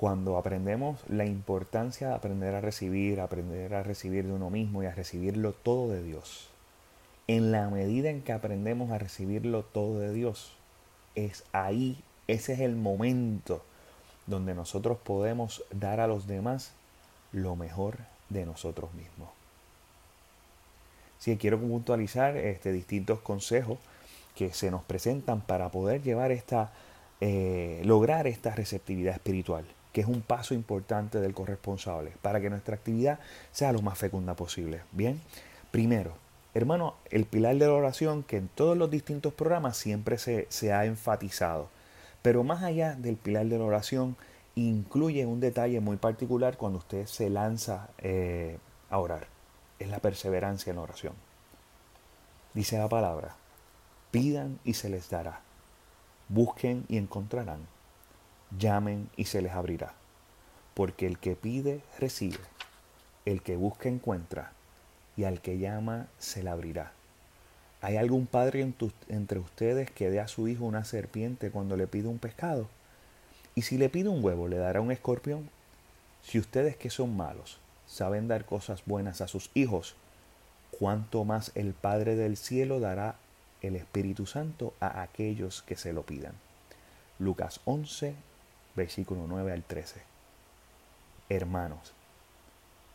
Cuando 0.00 0.38
aprendemos 0.38 0.98
la 1.10 1.26
importancia 1.26 2.08
de 2.08 2.14
aprender 2.14 2.54
a 2.54 2.62
recibir, 2.62 3.20
aprender 3.20 3.74
a 3.74 3.82
recibir 3.82 4.26
de 4.26 4.32
uno 4.32 4.48
mismo 4.48 4.82
y 4.82 4.86
a 4.86 4.94
recibirlo 4.94 5.52
todo 5.52 5.90
de 5.90 6.02
Dios, 6.02 6.48
en 7.26 7.52
la 7.52 7.68
medida 7.68 8.08
en 8.08 8.22
que 8.22 8.32
aprendemos 8.32 8.92
a 8.92 8.98
recibirlo 8.98 9.62
todo 9.62 10.00
de 10.00 10.14
Dios, 10.14 10.52
es 11.16 11.44
ahí, 11.52 12.02
ese 12.28 12.54
es 12.54 12.60
el 12.60 12.76
momento 12.76 13.62
donde 14.26 14.54
nosotros 14.54 14.96
podemos 14.96 15.64
dar 15.70 16.00
a 16.00 16.06
los 16.06 16.26
demás 16.26 16.72
lo 17.30 17.54
mejor 17.54 17.98
de 18.30 18.46
nosotros 18.46 18.94
mismos. 18.94 19.28
Si 21.18 21.36
quiero 21.36 21.60
puntualizar 21.60 22.38
este, 22.38 22.72
distintos 22.72 23.20
consejos 23.20 23.78
que 24.34 24.54
se 24.54 24.70
nos 24.70 24.82
presentan 24.82 25.42
para 25.42 25.68
poder 25.68 26.02
llevar 26.02 26.32
esta, 26.32 26.72
eh, 27.20 27.82
lograr 27.84 28.26
esta 28.26 28.54
receptividad 28.54 29.12
espiritual, 29.12 29.66
que 29.92 30.02
es 30.02 30.06
un 30.06 30.22
paso 30.22 30.54
importante 30.54 31.20
del 31.20 31.34
corresponsable, 31.34 32.12
para 32.22 32.40
que 32.40 32.50
nuestra 32.50 32.76
actividad 32.76 33.18
sea 33.52 33.72
lo 33.72 33.82
más 33.82 33.98
fecunda 33.98 34.34
posible. 34.34 34.82
Bien, 34.92 35.20
primero, 35.70 36.14
Hermano, 36.52 36.96
el 37.10 37.26
pilar 37.26 37.56
de 37.56 37.66
la 37.66 37.74
oración 37.74 38.24
que 38.24 38.36
en 38.36 38.48
todos 38.48 38.76
los 38.76 38.90
distintos 38.90 39.32
programas 39.32 39.76
siempre 39.76 40.18
se, 40.18 40.72
ha 40.72 40.84
enfatizado. 40.84 41.68
Pero 42.22 42.42
más 42.42 42.64
allá 42.64 42.96
del 42.96 43.16
pilar 43.16 43.46
de 43.46 43.58
la 43.58 43.64
oración, 43.64 44.16
incluye 44.56 45.26
un 45.26 45.38
detalle 45.38 45.80
muy 45.80 45.96
particular 45.96 46.56
cuando 46.56 46.78
usted 46.78 47.06
se 47.06 47.30
lanza 47.30 47.88
eh, 47.98 48.58
a 48.90 48.98
orar. 48.98 49.28
Es 49.78 49.88
la 49.88 50.00
perseverancia 50.00 50.70
en 50.70 50.76
la 50.76 50.82
oración. 50.82 51.14
Dice 52.52 52.78
la 52.78 52.88
palabra, 52.88 53.36
pidan 54.10 54.58
y 54.64 54.74
se 54.74 54.88
les 54.88 55.08
dará. 55.08 55.40
Busquen 56.28 56.84
y 56.88 56.96
encontrarán. 56.96 57.60
Llamen 58.58 59.08
y 59.16 59.26
se 59.26 59.42
les 59.42 59.52
abrirá. 59.52 59.94
Porque 60.74 61.06
el 61.06 61.18
que 61.18 61.36
pide, 61.36 61.80
recibe. 61.98 62.38
El 63.24 63.42
que 63.42 63.56
busca, 63.56 63.88
encuentra 63.88 64.52
y 65.16 65.24
al 65.24 65.40
que 65.40 65.58
llama 65.58 66.06
se 66.18 66.42
le 66.42 66.50
abrirá. 66.50 66.92
¿Hay 67.82 67.96
algún 67.96 68.26
padre 68.26 68.66
entre 69.08 69.38
ustedes 69.38 69.90
que 69.90 70.10
dé 70.10 70.20
a 70.20 70.28
su 70.28 70.48
hijo 70.48 70.64
una 70.64 70.84
serpiente 70.84 71.50
cuando 71.50 71.76
le 71.76 71.86
pide 71.86 72.08
un 72.08 72.18
pescado? 72.18 72.68
¿Y 73.54 73.62
si 73.62 73.78
le 73.78 73.88
pide 73.88 74.08
un 74.08 74.24
huevo, 74.24 74.48
le 74.48 74.58
dará 74.58 74.80
un 74.80 74.92
escorpión? 74.92 75.48
Si 76.22 76.38
ustedes 76.38 76.76
que 76.76 76.90
son 76.90 77.16
malos 77.16 77.58
saben 77.86 78.28
dar 78.28 78.44
cosas 78.44 78.82
buenas 78.86 79.20
a 79.20 79.28
sus 79.28 79.50
hijos, 79.54 79.96
cuánto 80.70 81.24
más 81.24 81.52
el 81.54 81.74
Padre 81.74 82.16
del 82.16 82.36
cielo 82.36 82.78
dará 82.78 83.16
el 83.62 83.76
Espíritu 83.76 84.26
Santo 84.26 84.74
a 84.80 85.02
aquellos 85.02 85.62
que 85.62 85.76
se 85.76 85.92
lo 85.92 86.04
pidan. 86.04 86.34
Lucas 87.18 87.60
11, 87.64 88.14
versículo 88.74 89.26
9 89.26 89.52
al 89.52 89.62
13. 89.62 90.02
Hermanos, 91.28 91.92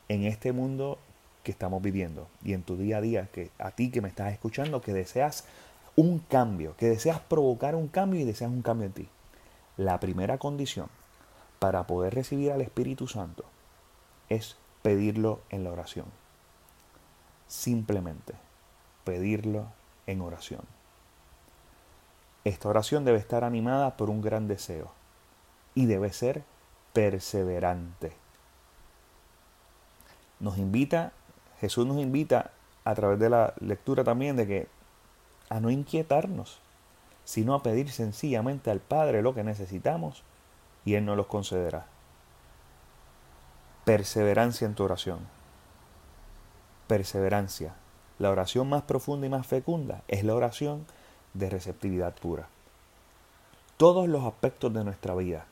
en 0.10 0.26
este 0.26 0.52
mundo 0.52 1.00
que 1.44 1.52
estamos 1.52 1.82
viviendo 1.82 2.28
y 2.44 2.54
en 2.54 2.64
tu 2.64 2.76
día 2.76 2.98
a 2.98 3.02
día, 3.02 3.28
que 3.32 3.52
a 3.60 3.72
ti 3.72 3.92
que 3.92 4.02
me 4.02 4.10
estás 4.10 4.34
escuchando, 4.34 4.82
que 4.82 4.94
deseas 4.94 5.46
un 5.96 6.20
cambio, 6.20 6.76
que 6.76 6.88
deseas 6.90 7.20
provocar 7.20 7.76
un 7.76 7.88
cambio 7.88 8.20
y 8.20 8.26
deseas 8.26 8.52
un 8.52 8.62
cambio 8.62 8.88
en 8.88 8.94
ti. 8.94 9.10
La 9.78 10.00
primera 10.00 10.38
condición 10.38 10.90
para 11.60 11.88
poder 11.88 12.16
recibir 12.16 12.52
al 12.52 12.62
Espíritu 12.62 13.08
Santo 13.08 13.46
es 14.30 14.58
pedirlo 14.82 15.42
en 15.50 15.64
la 15.64 15.72
oración. 15.72 16.06
Simplemente 17.48 18.34
pedirlo 19.04 19.68
en 20.08 20.22
oración. 20.22 20.62
Esta 22.44 22.70
oración 22.70 23.06
debe 23.06 23.20
estar 23.20 23.44
animada 23.44 23.98
por 23.98 24.10
un 24.10 24.22
gran 24.22 24.48
deseo 24.48 24.92
y 25.76 25.86
debe 25.86 26.12
ser 26.12 26.44
perseverante. 26.94 28.14
Nos 30.40 30.58
invita 30.58 31.12
Jesús 31.60 31.86
nos 31.86 31.98
invita 31.98 32.52
a 32.84 32.96
través 32.96 33.20
de 33.20 33.30
la 33.30 33.54
lectura 33.60 34.04
también 34.04 34.36
de 34.36 34.48
que 34.48 34.68
a 35.50 35.60
no 35.60 35.70
inquietarnos, 35.70 36.60
sino 37.24 37.54
a 37.54 37.64
pedir 37.64 37.92
sencillamente 37.92 38.72
al 38.72 38.80
Padre 38.80 39.22
lo 39.22 39.34
que 39.34 39.44
necesitamos 39.44 40.24
y 40.84 40.96
Él 40.96 41.06
nos 41.06 41.18
los 41.18 41.28
concederá. 41.28 41.88
Perseverancia 43.86 44.66
en 44.68 44.76
tu 44.76 44.84
oración. 44.84 45.20
Perseverancia. 46.88 47.74
La 48.20 48.30
oración 48.30 48.70
más 48.70 48.84
profunda 48.84 49.28
y 49.28 49.30
más 49.30 49.46
fecunda 49.48 50.04
es 50.08 50.24
la 50.24 50.36
oración 50.36 50.86
de 51.34 51.50
receptividad 51.50 52.16
pura. 52.16 52.48
Todos 53.78 54.08
los 54.08 54.24
aspectos 54.24 54.74
de 54.74 54.84
nuestra 54.84 55.16
vida, 55.16 55.46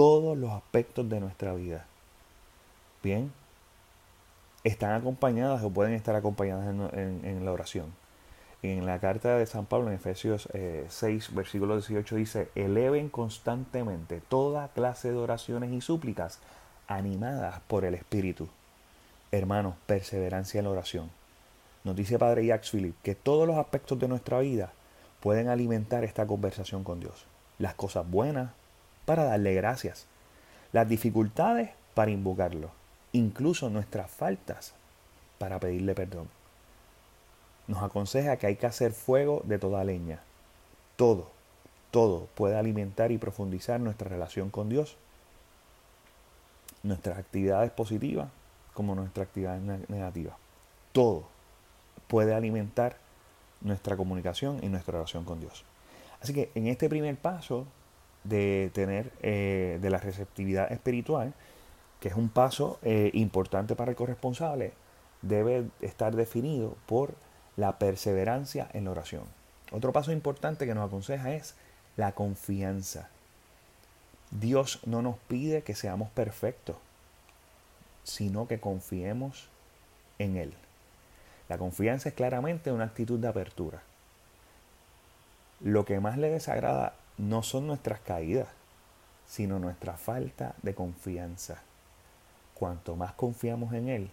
todos 0.00 0.38
los 0.38 0.50
aspectos 0.52 1.10
de 1.10 1.20
nuestra 1.20 1.52
vida. 1.52 1.84
Bien, 3.02 3.30
están 4.64 4.92
acompañadas 4.92 5.62
o 5.62 5.68
pueden 5.68 5.92
estar 5.92 6.16
acompañadas 6.16 6.68
en, 6.94 7.44
la 7.44 7.52
oración. 7.52 7.92
En 8.62 8.86
la 8.86 8.98
carta 8.98 9.36
de 9.36 9.44
San 9.44 9.66
Pablo 9.66 9.88
en 9.88 9.96
Efesios 9.96 10.48
6, 10.88 11.28
eh, 11.28 11.32
versículo 11.34 11.76
18 11.76 12.16
dice, 12.16 12.48
eleven 12.54 13.10
constantemente 13.10 14.22
toda 14.26 14.68
clase 14.68 15.12
de 15.12 15.18
oraciones 15.18 15.70
y 15.70 15.82
súplicas 15.82 16.38
animadas 16.88 17.60
por 17.68 17.84
el 17.84 17.92
Espíritu. 17.92 18.48
Hermanos, 19.32 19.74
perseverancia 19.84 20.60
en 20.60 20.64
la 20.64 20.70
oración. 20.70 21.10
Nos 21.84 21.94
dice 21.94 22.18
Padre 22.18 22.46
Jacques 22.46 22.70
Philip 22.70 22.96
que 23.02 23.14
todos 23.14 23.46
los 23.46 23.58
aspectos 23.58 23.98
de 23.98 24.08
nuestra 24.08 24.38
vida 24.38 24.72
pueden 25.20 25.48
alimentar 25.48 26.04
esta 26.04 26.26
conversación 26.26 26.84
con 26.84 27.00
Dios. 27.00 27.26
Las 27.58 27.74
cosas 27.74 28.10
buenas 28.10 28.52
para 29.04 29.24
darle 29.24 29.54
gracias. 29.54 30.06
Las 30.72 30.88
dificultades 30.88 31.70
para 31.94 32.10
invocarlo 32.10 32.70
incluso 33.12 33.70
nuestras 33.70 34.10
faltas 34.10 34.74
para 35.38 35.58
pedirle 35.58 35.94
perdón. 35.94 36.28
Nos 37.66 37.82
aconseja 37.82 38.36
que 38.36 38.46
hay 38.46 38.56
que 38.56 38.66
hacer 38.66 38.92
fuego 38.92 39.42
de 39.44 39.58
toda 39.58 39.84
leña, 39.84 40.20
todo, 40.96 41.30
todo 41.90 42.28
puede 42.34 42.56
alimentar 42.56 43.12
y 43.12 43.18
profundizar 43.18 43.80
nuestra 43.80 44.08
relación 44.08 44.50
con 44.50 44.68
Dios, 44.68 44.96
nuestras 46.82 47.18
actividades 47.18 47.70
positivas 47.70 48.28
como 48.74 48.94
nuestras 48.94 49.28
actividades 49.28 49.62
negativas. 49.88 50.34
Todo 50.92 51.24
puede 52.08 52.34
alimentar 52.34 52.96
nuestra 53.60 53.96
comunicación 53.96 54.58
y 54.62 54.68
nuestra 54.68 54.92
relación 54.92 55.24
con 55.24 55.40
Dios. 55.40 55.64
Así 56.20 56.32
que 56.32 56.50
en 56.54 56.66
este 56.66 56.88
primer 56.88 57.16
paso 57.16 57.66
de 58.24 58.70
tener 58.74 59.12
eh, 59.22 59.78
de 59.80 59.90
la 59.90 59.98
receptividad 59.98 60.70
espiritual, 60.72 61.32
que 62.00 62.08
es 62.08 62.14
un 62.14 62.28
paso 62.28 62.78
eh, 62.82 63.10
importante 63.14 63.76
para 63.76 63.90
el 63.90 63.96
corresponsable, 63.96 64.72
debe 65.22 65.66
estar 65.80 66.16
definido 66.16 66.76
por 66.86 67.14
la 67.56 67.78
perseverancia 67.78 68.68
en 68.72 68.84
la 68.84 68.92
oración. 68.92 69.24
Otro 69.72 69.92
paso 69.92 70.12
importante 70.12 70.66
que 70.66 70.74
nos 70.74 70.86
aconseja 70.86 71.32
es 71.32 71.54
la 71.96 72.12
confianza. 72.12 73.08
Dios 74.30 74.80
no 74.86 75.02
nos 75.02 75.16
pide 75.28 75.62
que 75.62 75.74
seamos 75.74 76.08
perfectos, 76.10 76.76
sino 78.04 78.48
que 78.48 78.60
confiemos 78.60 79.48
en 80.18 80.36
Él. 80.36 80.54
La 81.48 81.58
confianza 81.58 82.08
es 82.08 82.14
claramente 82.14 82.72
una 82.72 82.84
actitud 82.84 83.18
de 83.18 83.28
apertura. 83.28 83.82
Lo 85.60 85.84
que 85.84 86.00
más 86.00 86.16
le 86.16 86.30
desagrada 86.30 86.94
no 87.20 87.42
son 87.42 87.66
nuestras 87.66 88.00
caídas, 88.00 88.48
sino 89.26 89.58
nuestra 89.58 89.96
falta 89.96 90.54
de 90.62 90.74
confianza. 90.74 91.60
Cuanto 92.54 92.96
más 92.96 93.12
confiamos 93.12 93.74
en 93.74 93.88
Él, 93.88 94.10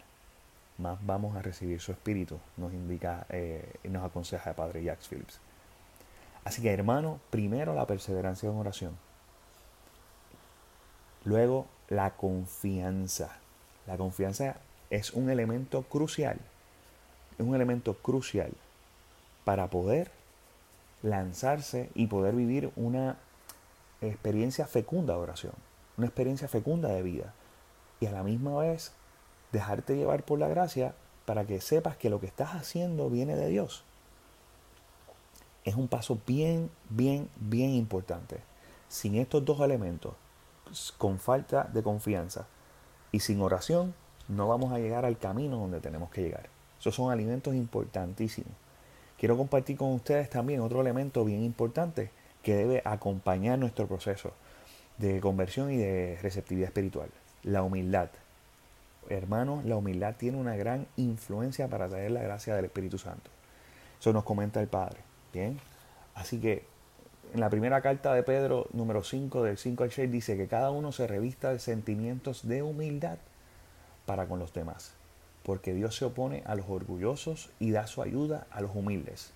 más 0.78 1.04
vamos 1.06 1.36
a 1.36 1.42
recibir 1.42 1.80
su 1.80 1.92
espíritu, 1.92 2.38
nos 2.58 2.74
indica 2.74 3.26
eh, 3.30 3.76
y 3.84 3.88
nos 3.88 4.04
aconseja 4.04 4.50
el 4.50 4.56
Padre 4.56 4.84
Jacques 4.84 5.08
Phillips. 5.08 5.40
Así 6.44 6.62
que 6.62 6.74
hermano, 6.74 7.20
primero 7.30 7.74
la 7.74 7.88
perseverancia 7.88 8.50
en 8.50 8.58
oración. 8.58 8.98
Luego 11.24 11.66
la 11.90 12.12
confianza. 12.12 13.38
La 13.86 13.98
confianza 13.98 14.58
es 14.90 15.14
un 15.14 15.30
elemento 15.30 15.84
crucial, 15.84 16.38
es 17.38 17.46
un 17.46 17.56
elemento 17.56 17.94
crucial 17.96 18.52
para 19.46 19.68
poder 19.68 20.12
lanzarse 21.08 21.90
y 21.96 22.08
poder 22.08 22.36
vivir 22.36 22.72
una 22.76 23.18
experiencia 24.02 24.68
fecunda 24.68 25.14
de 25.14 25.20
oración, 25.20 25.54
una 25.98 26.08
experiencia 26.08 26.48
fecunda 26.48 26.90
de 26.90 27.02
vida. 27.02 27.34
Y 28.00 28.06
a 28.06 28.12
la 28.12 28.24
misma 28.24 28.58
vez 28.58 28.92
dejarte 29.52 29.96
llevar 29.96 30.24
por 30.24 30.38
la 30.38 30.48
gracia 30.48 30.94
para 31.26 31.46
que 31.46 31.62
sepas 31.62 31.98
que 31.98 32.10
lo 32.10 32.20
que 32.20 32.28
estás 32.28 32.52
haciendo 32.56 33.10
viene 33.10 33.36
de 33.36 33.50
Dios. 33.50 33.84
Es 35.64 35.76
un 35.76 35.88
paso 35.88 36.20
bien, 36.26 36.70
bien, 36.90 37.30
bien 37.38 37.72
importante. 37.72 38.40
Sin 38.88 39.16
estos 39.16 39.44
dos 39.44 39.60
elementos, 39.62 40.14
con 40.98 41.20
falta 41.20 41.64
de 41.74 41.84
confianza 41.84 42.46
y 43.12 43.20
sin 43.20 43.42
oración, 43.42 43.94
no 44.28 44.48
vamos 44.48 44.72
a 44.72 44.80
llegar 44.80 45.06
al 45.06 45.18
camino 45.18 45.58
donde 45.58 45.80
tenemos 45.80 46.10
que 46.10 46.22
llegar. 46.22 46.50
Esos 46.80 46.96
son 46.96 47.12
alimentos 47.12 47.56
importantísimos. 47.56 48.54
Quiero 49.18 49.38
compartir 49.38 49.78
con 49.78 49.94
ustedes 49.94 50.30
también 50.30 50.62
otro 50.62 50.82
elemento 50.82 51.26
bien 51.26 51.44
importante 51.44 52.12
que 52.44 52.56
debe 52.56 52.82
acompañar 52.86 53.58
nuestro 53.58 53.88
proceso 53.88 54.34
de 54.98 55.20
conversión 55.20 55.72
y 55.72 55.78
de 55.78 56.18
receptividad 56.22 56.68
espiritual, 56.68 57.10
la 57.44 57.64
humildad 57.64 58.10
hermanos, 59.10 59.66
la 59.66 59.76
humildad 59.76 60.16
tiene 60.18 60.38
una 60.38 60.56
gran 60.56 60.88
influencia 60.98 61.68
para 61.68 61.88
traer 61.88 62.12
la 62.12 62.22
gracia 62.22 62.56
del 62.56 62.66
Espíritu 62.66 62.98
Santo. 62.98 63.30
Eso 64.00 64.14
nos 64.14 64.24
comenta 64.24 64.62
el 64.62 64.68
Padre. 64.68 64.98
Bien. 65.34 65.60
Así 66.16 66.40
que 66.40 66.66
en 67.34 67.40
la 67.40 67.50
primera 67.50 67.82
carta 67.82 68.14
de 68.14 68.24
Pedro, 68.24 68.68
número 68.74 69.04
5, 69.04 69.44
del 69.44 69.58
5 69.58 69.84
al 69.84 69.92
6, 69.92 70.12
dice 70.12 70.38
que 70.38 70.48
cada 70.48 70.72
uno 70.72 70.92
se 70.92 71.08
revista 71.08 71.52
de 71.52 71.60
sentimientos 71.60 72.48
de 72.48 72.64
humildad 72.64 73.18
para 74.06 74.28
con 74.28 74.40
los 74.40 74.54
demás. 74.54 74.94
Porque 75.48 75.74
Dios 75.74 75.96
se 75.96 76.06
opone 76.06 76.44
a 76.46 76.54
los 76.54 76.70
orgullosos 76.70 77.50
y 77.60 77.72
da 77.72 77.88
su 77.88 78.04
ayuda 78.04 78.46
a 78.52 78.62
los 78.62 78.76
humildes. 78.76 79.32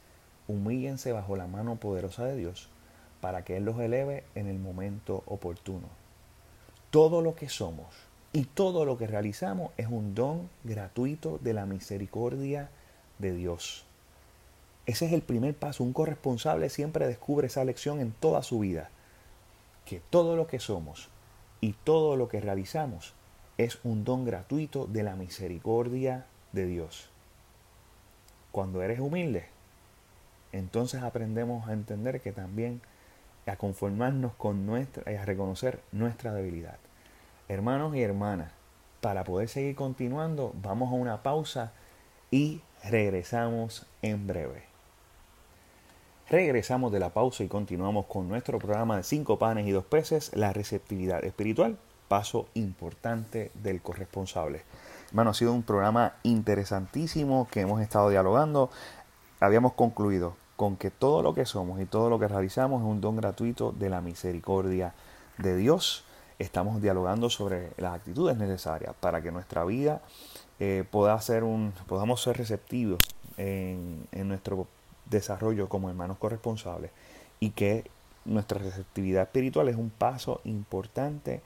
Humíllense 0.48 1.12
bajo 1.12 1.36
la 1.36 1.48
mano 1.48 1.78
poderosa 1.78 2.26
de 2.26 2.38
Dios 2.38 2.70
para 3.22 3.44
que 3.44 3.58
Él 3.58 3.66
los 3.66 3.80
eleve 3.80 4.24
en 4.36 4.46
el 4.46 4.60
momento 4.60 5.24
oportuno. 5.26 5.88
Todo 6.92 7.24
lo 7.24 7.34
que 7.34 7.50
somos, 7.50 7.88
y 8.34 8.46
todo 8.46 8.86
lo 8.86 8.98
que 8.98 9.08
realizamos 9.08 9.72
es 9.78 9.88
un 9.88 10.16
don 10.16 10.50
gratuito 10.64 11.38
de 11.42 11.54
la 11.54 11.66
misericordia 11.66 12.70
de 13.20 13.34
Dios. 13.34 13.84
Ese 14.86 15.06
es 15.06 15.14
el 15.14 15.22
primer 15.22 15.54
paso. 15.54 15.84
Un 15.84 15.92
corresponsable 15.92 16.70
siempre 16.70 17.08
descubre 17.08 17.48
esa 17.48 17.66
lección 17.66 18.00
en 18.00 18.12
toda 18.12 18.42
su 18.42 18.60
vida. 18.60 18.90
Que 19.86 20.02
todo 20.10 20.38
lo 20.38 20.48
que 20.48 20.60
somos 20.60 21.10
y 21.60 21.74
todo 21.84 22.16
lo 22.16 22.30
que 22.30 22.40
realizamos 22.40 23.14
es 23.58 23.80
un 23.84 24.04
don 24.04 24.26
gratuito 24.26 24.88
de 24.88 25.04
la 25.04 25.16
misericordia 25.16 26.26
de 26.52 26.66
Dios. 26.66 27.10
Cuando 28.52 28.82
eres 28.82 29.00
humilde, 29.00 29.46
entonces 30.52 31.04
aprendemos 31.04 31.68
a 31.68 31.74
entender 31.74 32.22
que 32.22 32.32
también 32.32 32.82
a 33.46 33.56
conformarnos 33.56 34.34
con 34.34 34.66
nuestra 34.66 35.12
y 35.12 35.16
a 35.16 35.26
reconocer 35.26 35.82
nuestra 35.92 36.34
debilidad. 36.34 36.78
Hermanos 37.48 37.96
y 37.96 38.02
hermanas, 38.02 38.52
para 39.02 39.24
poder 39.24 39.50
seguir 39.50 39.76
continuando, 39.76 40.54
vamos 40.62 40.92
a 40.92 40.96
una 40.96 41.24
pausa 41.24 41.74
y 42.30 42.62
regresamos 42.84 43.86
en 44.02 44.28
breve. 44.28 44.64
Regresamos 46.30 46.94
de 46.94 47.00
la 47.00 47.10
pausa 47.10 47.44
y 47.44 47.48
continuamos 47.48 48.06
con 48.06 48.30
nuestro 48.30 48.58
programa 48.58 48.98
de 48.98 49.04
cinco 49.04 49.38
panes 49.38 49.68
y 49.68 49.72
dos 49.72 49.84
peces, 49.84 50.32
la 50.34 50.54
receptividad 50.54 51.26
espiritual, 51.26 51.78
paso 52.12 52.48
importante 52.56 53.52
del 53.54 53.82
corresponsable. 53.82 54.64
Hermano, 55.08 55.30
ha 55.30 55.34
sido 55.34 55.54
un 55.54 55.64
programa 55.64 56.16
interesantísimo 56.24 57.48
que 57.50 57.62
hemos 57.62 57.80
estado 57.80 58.10
dialogando. 58.10 58.70
Habíamos 59.40 59.72
concluido 59.72 60.36
con 60.58 60.76
que 60.76 60.92
todo 60.92 61.24
lo 61.24 61.34
que 61.34 61.46
somos 61.46 61.80
y 61.80 61.86
todo 61.86 62.10
lo 62.10 62.20
que 62.20 62.28
realizamos 62.28 62.82
es 62.82 62.88
un 62.90 63.00
don 63.00 63.16
gratuito 63.16 63.72
de 63.72 63.90
la 63.90 64.02
misericordia 64.02 64.94
de 65.38 65.56
Dios 65.56 66.04
estamos 66.38 66.82
dialogando 66.82 67.30
sobre 67.30 67.72
las 67.78 67.94
actitudes 67.94 68.36
necesarias 68.36 68.94
para 69.00 69.22
que 69.22 69.32
nuestra 69.32 69.64
vida 69.64 70.02
eh, 70.60 70.84
pueda 70.92 71.20
ser 71.22 71.46
un, 71.46 71.72
podamos 71.88 72.22
ser 72.22 72.38
receptivos 72.38 73.00
en, 73.38 74.10
nuestro 74.28 74.68
desarrollo 75.06 75.70
como 75.70 75.90
hermanos 75.90 76.18
corresponsables 76.18 76.92
y 77.40 77.52
que 77.52 77.86
nuestra 78.26 78.60
receptividad 78.60 79.24
espiritual 79.24 79.70
es 79.70 79.78
un 79.78 79.92
paso 79.92 80.42
importante 80.44 81.42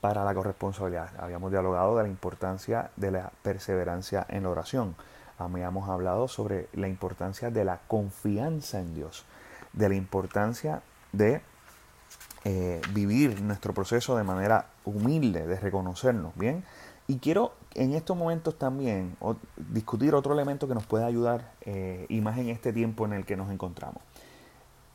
para 0.00 0.24
la 0.24 0.34
corresponsabilidad. 0.34 1.10
Habíamos 1.18 1.50
dialogado 1.50 1.96
de 1.96 2.04
la 2.04 2.08
importancia 2.08 2.90
de 2.96 3.10
la 3.10 3.32
perseverancia 3.42 4.26
en 4.28 4.44
la 4.44 4.50
oración. 4.50 4.96
Habíamos 5.38 5.88
hablado 5.88 6.28
sobre 6.28 6.68
la 6.72 6.88
importancia 6.88 7.50
de 7.50 7.64
la 7.64 7.78
confianza 7.88 8.80
en 8.80 8.94
Dios, 8.94 9.24
de 9.72 9.88
la 9.88 9.94
importancia 9.94 10.82
de 11.12 11.42
eh, 12.44 12.80
vivir 12.92 13.40
nuestro 13.42 13.74
proceso 13.74 14.16
de 14.16 14.24
manera 14.24 14.66
humilde, 14.84 15.46
de 15.46 15.56
reconocernos, 15.58 16.34
¿bien? 16.36 16.64
Y 17.06 17.18
quiero 17.18 17.52
en 17.74 17.94
estos 17.94 18.16
momentos 18.16 18.58
también 18.58 19.16
discutir 19.56 20.14
otro 20.14 20.32
elemento 20.32 20.68
que 20.68 20.74
nos 20.74 20.86
puede 20.86 21.04
ayudar, 21.04 21.52
eh, 21.62 22.06
y 22.08 22.20
más 22.20 22.38
en 22.38 22.48
este 22.48 22.72
tiempo 22.72 23.04
en 23.04 23.12
el 23.12 23.26
que 23.26 23.36
nos 23.36 23.50
encontramos. 23.50 24.02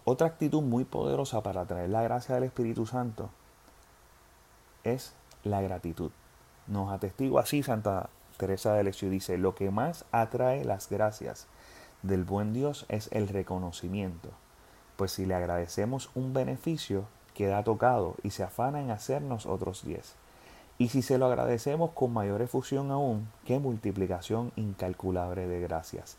Otra 0.06 0.28
actitud 0.28 0.62
muy 0.62 0.86
poderosa 0.86 1.42
para 1.42 1.62
atraer 1.62 1.90
la 1.90 2.04
gracia 2.04 2.36
del 2.36 2.46
Espíritu 2.46 2.86
Santo 2.86 3.30
es 4.86 5.14
la 5.44 5.62
gratitud. 5.62 6.12
Nos 6.68 6.92
atestigua 6.92 7.42
así 7.42 7.62
Santa 7.62 8.10
Teresa 8.38 8.74
de 8.74 8.84
Lesieux, 8.84 9.12
dice, 9.12 9.38
lo 9.38 9.56
que 9.56 9.70
más 9.72 10.06
atrae 10.12 10.64
las 10.64 10.90
gracias 10.90 11.48
del 12.02 12.24
buen 12.24 12.54
Dios 12.54 12.86
es 12.88 13.10
el 13.12 13.28
reconocimiento, 13.28 14.30
pues 14.96 15.12
si 15.12 15.26
le 15.26 15.36
agradecemos 15.36 16.10
un 16.16 16.34
beneficio, 16.34 17.06
queda 17.34 17.64
tocado 17.64 18.16
y 18.24 18.32
se 18.32 18.44
afana 18.44 18.80
en 18.82 18.92
hacernos 18.92 19.46
otros 19.46 19.84
diez. 19.84 20.16
Y 20.78 20.90
si 20.90 21.02
se 21.02 21.18
lo 21.18 21.26
agradecemos 21.26 21.92
con 21.92 22.14
mayor 22.14 22.42
efusión 22.42 22.92
aún, 22.92 23.30
qué 23.46 23.60
multiplicación 23.60 24.52
incalculable 24.56 25.48
de 25.48 25.62
gracias. 25.62 26.18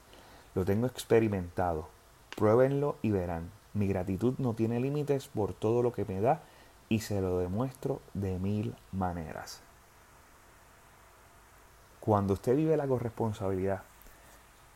Lo 0.55 0.65
tengo 0.65 0.87
experimentado. 0.87 1.89
Pruébenlo 2.37 2.97
y 3.03 3.11
verán. 3.11 3.51
Mi 3.75 3.87
gratitud 3.87 4.35
no 4.39 4.55
tiene 4.55 4.81
límites 4.81 5.29
por 5.29 5.53
todo 5.53 5.83
lo 5.83 5.93
que 5.93 6.07
me 6.07 6.21
da 6.23 6.41
y 6.89 7.01
se 7.01 7.21
lo 7.21 7.39
demuestro 7.39 8.01
de 8.15 8.39
mil 8.39 8.77
maneras. 8.93 9.61
Cuando 12.01 12.35
usted 12.35 12.55
vive 12.57 12.77
la 12.77 12.87
corresponsabilidad, 12.87 13.83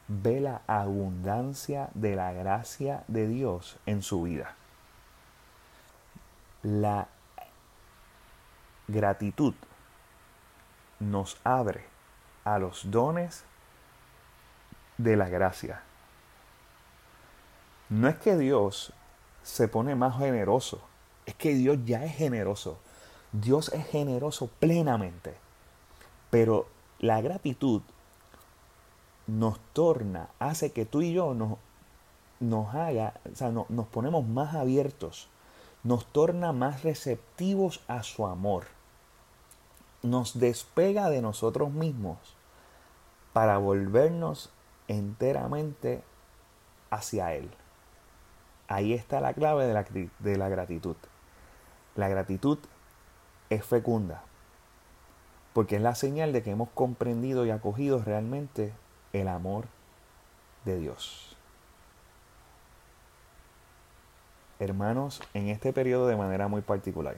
ve 0.08 0.40
la 0.40 0.62
abundancia 0.66 1.88
de 1.94 2.16
la 2.16 2.32
gracia 2.32 3.04
de 3.06 3.28
Dios 3.28 3.78
en 3.86 4.02
su 4.02 4.22
vida. 4.22 4.56
La 6.62 7.06
gratitud 8.88 9.54
nos 10.98 11.40
abre 11.44 11.84
a 12.44 12.58
los 12.58 12.90
dones 12.90 13.44
de 14.98 15.16
la 15.16 15.28
gracia. 15.28 15.82
No 17.88 18.08
es 18.08 18.16
que 18.18 18.36
Dios 18.36 18.92
se 19.42 19.68
pone 19.68 19.94
más 19.94 20.18
generoso. 20.18 20.89
Es 21.30 21.36
que 21.36 21.54
Dios 21.54 21.78
ya 21.84 22.04
es 22.04 22.16
generoso. 22.16 22.78
Dios 23.30 23.68
es 23.72 23.86
generoso 23.86 24.50
plenamente. 24.58 25.36
Pero 26.28 26.66
la 26.98 27.20
gratitud 27.20 27.82
nos 29.28 29.60
torna, 29.72 30.30
hace 30.40 30.72
que 30.72 30.86
tú 30.86 31.02
y 31.02 31.12
yo 31.12 31.34
nos, 31.34 31.58
nos 32.40 32.74
haga, 32.74 33.14
o 33.32 33.36
sea, 33.36 33.52
nos 33.52 33.86
ponemos 33.86 34.26
más 34.26 34.56
abiertos, 34.56 35.28
nos 35.84 36.04
torna 36.06 36.52
más 36.52 36.82
receptivos 36.82 37.80
a 37.86 38.02
su 38.02 38.26
amor, 38.26 38.64
nos 40.02 40.40
despega 40.40 41.10
de 41.10 41.22
nosotros 41.22 41.70
mismos 41.70 42.18
para 43.32 43.56
volvernos 43.58 44.50
enteramente 44.88 46.02
hacia 46.90 47.34
Él. 47.34 47.48
Ahí 48.66 48.94
está 48.94 49.20
la 49.20 49.32
clave 49.32 49.66
de 49.66 49.74
la, 49.74 49.86
de 50.18 50.36
la 50.36 50.48
gratitud. 50.48 50.96
La 51.96 52.08
gratitud 52.08 52.58
es 53.50 53.64
fecunda, 53.64 54.22
porque 55.52 55.76
es 55.76 55.82
la 55.82 55.94
señal 55.94 56.32
de 56.32 56.42
que 56.42 56.52
hemos 56.52 56.68
comprendido 56.70 57.44
y 57.44 57.50
acogido 57.50 58.02
realmente 58.02 58.72
el 59.12 59.28
amor 59.28 59.66
de 60.64 60.78
Dios. 60.78 61.36
Hermanos, 64.58 65.22
en 65.34 65.48
este 65.48 65.72
periodo 65.72 66.06
de 66.06 66.16
manera 66.16 66.46
muy 66.46 66.60
particular, 66.60 67.16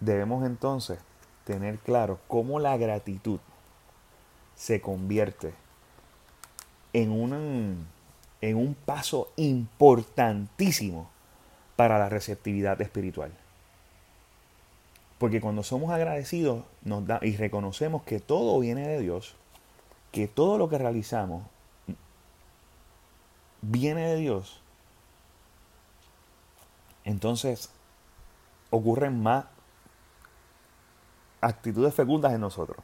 debemos 0.00 0.44
entonces 0.44 0.98
tener 1.44 1.78
claro 1.78 2.18
cómo 2.28 2.60
la 2.60 2.76
gratitud 2.76 3.40
se 4.54 4.80
convierte 4.80 5.54
en 6.92 7.10
un, 7.12 7.86
en 8.40 8.56
un 8.56 8.74
paso 8.74 9.32
importantísimo 9.36 11.10
para 11.76 11.98
la 11.98 12.08
receptividad 12.08 12.80
espiritual. 12.80 13.32
Porque 15.18 15.40
cuando 15.40 15.62
somos 15.62 15.90
agradecidos 15.90 16.64
nos 16.82 17.06
da, 17.06 17.20
y 17.22 17.36
reconocemos 17.36 18.02
que 18.02 18.20
todo 18.20 18.58
viene 18.60 18.86
de 18.86 19.00
Dios, 19.00 19.36
que 20.12 20.28
todo 20.28 20.58
lo 20.58 20.68
que 20.68 20.78
realizamos 20.78 21.44
viene 23.62 24.08
de 24.08 24.16
Dios, 24.16 24.62
entonces 27.04 27.70
ocurren 28.70 29.22
más 29.22 29.46
actitudes 31.40 31.94
fecundas 31.94 32.32
en 32.32 32.40
nosotros. 32.40 32.78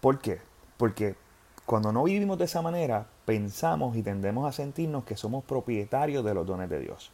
¿Por 0.00 0.20
qué? 0.20 0.40
Porque 0.76 1.16
cuando 1.66 1.92
no 1.92 2.04
vivimos 2.04 2.38
de 2.38 2.46
esa 2.46 2.62
manera, 2.62 3.06
pensamos 3.24 3.96
y 3.96 4.02
tendemos 4.02 4.48
a 4.48 4.52
sentirnos 4.52 5.04
que 5.04 5.16
somos 5.16 5.44
propietarios 5.44 6.24
de 6.24 6.34
los 6.34 6.46
dones 6.46 6.68
de 6.68 6.80
Dios. 6.80 7.12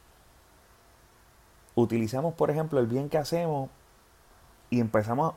Utilizamos, 1.74 2.34
por 2.34 2.50
ejemplo, 2.50 2.80
el 2.80 2.86
bien 2.86 3.10
que 3.10 3.18
hacemos 3.18 3.68
y 4.70 4.80
empezamos, 4.80 5.34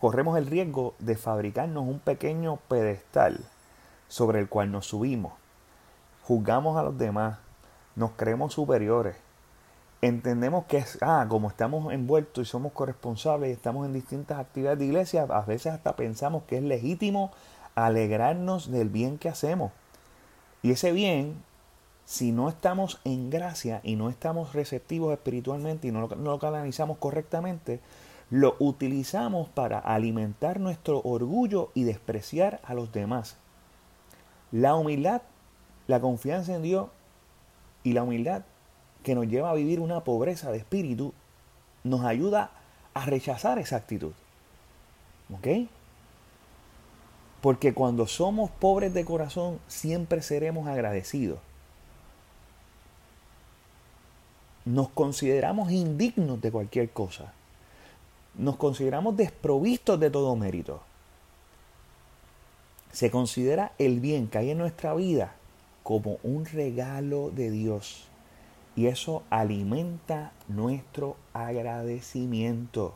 corremos 0.00 0.36
el 0.36 0.46
riesgo 0.46 0.94
de 0.98 1.16
fabricarnos 1.16 1.84
un 1.84 2.00
pequeño 2.00 2.56
pedestal 2.68 3.38
sobre 4.08 4.40
el 4.40 4.48
cual 4.48 4.70
nos 4.70 4.86
subimos. 4.86 5.32
Juzgamos 6.24 6.76
a 6.76 6.82
los 6.82 6.98
demás, 6.98 7.38
nos 7.94 8.10
creemos 8.12 8.52
superiores. 8.52 9.16
Entendemos 10.02 10.66
que 10.66 10.84
ah, 11.00 11.24
como 11.28 11.48
estamos 11.48 11.92
envueltos 11.92 12.46
y 12.46 12.50
somos 12.50 12.72
corresponsables 12.72 13.50
y 13.50 13.52
estamos 13.52 13.86
en 13.86 13.94
distintas 13.94 14.38
actividades 14.38 14.78
de 14.78 14.84
iglesia, 14.84 15.22
a 15.22 15.40
veces 15.42 15.72
hasta 15.72 15.96
pensamos 15.96 16.42
que 16.44 16.58
es 16.58 16.62
legítimo 16.62 17.30
alegrarnos 17.76 18.70
del 18.72 18.88
bien 18.88 19.18
que 19.18 19.28
hacemos. 19.28 19.70
Y 20.62 20.72
ese 20.72 20.90
bien, 20.90 21.36
si 22.04 22.32
no 22.32 22.48
estamos 22.48 23.00
en 23.04 23.30
gracia 23.30 23.80
y 23.84 23.94
no 23.94 24.10
estamos 24.10 24.54
receptivos 24.54 25.12
espiritualmente 25.12 25.86
y 25.86 25.92
no 25.92 26.08
lo, 26.08 26.38
canalizamos 26.38 26.98
correctamente, 26.98 27.80
lo 28.30 28.56
utilizamos 28.58 29.48
para 29.48 29.78
alimentar 29.78 30.58
nuestro 30.58 31.00
orgullo 31.04 31.70
y 31.74 31.84
despreciar 31.84 32.60
a 32.64 32.74
los 32.74 32.90
demás. 32.90 33.36
La 34.50 34.74
humildad, 34.74 35.22
la 35.86 36.00
confianza 36.00 36.54
en 36.54 36.62
Dios 36.62 36.88
y 37.84 37.92
la 37.92 38.02
humildad 38.02 38.42
que 39.04 39.14
nos 39.14 39.28
lleva 39.28 39.50
a 39.50 39.54
vivir 39.54 39.78
una 39.78 40.02
pobreza 40.02 40.50
de 40.50 40.58
espíritu 40.58 41.12
nos 41.84 42.04
ayuda 42.04 42.50
a 42.94 43.04
rechazar 43.04 43.58
esa 43.58 43.76
actitud. 43.76 44.12
¿Ok? 45.32 45.68
Porque 47.46 47.72
cuando 47.72 48.08
somos 48.08 48.50
pobres 48.50 48.92
de 48.92 49.04
corazón 49.04 49.60
siempre 49.68 50.20
seremos 50.20 50.66
agradecidos. 50.66 51.38
Nos 54.64 54.88
consideramos 54.88 55.70
indignos 55.70 56.40
de 56.40 56.50
cualquier 56.50 56.90
cosa 56.90 57.32
nos 58.38 58.56
consideramos 58.56 59.16
desprovistos 59.16 59.98
de 59.98 60.10
todo 60.10 60.36
mérito. 60.36 60.80
Se 62.92 63.10
considera 63.10 63.72
el 63.78 64.00
bien 64.00 64.28
que 64.28 64.38
hay 64.38 64.50
en 64.50 64.58
nuestra 64.58 64.94
vida 64.94 65.34
como 65.82 66.18
un 66.22 66.46
regalo 66.46 67.30
de 67.30 67.50
Dios. 67.50 68.04
Y 68.74 68.86
eso 68.86 69.22
alimenta 69.30 70.32
nuestro 70.48 71.16
agradecimiento. 71.32 72.94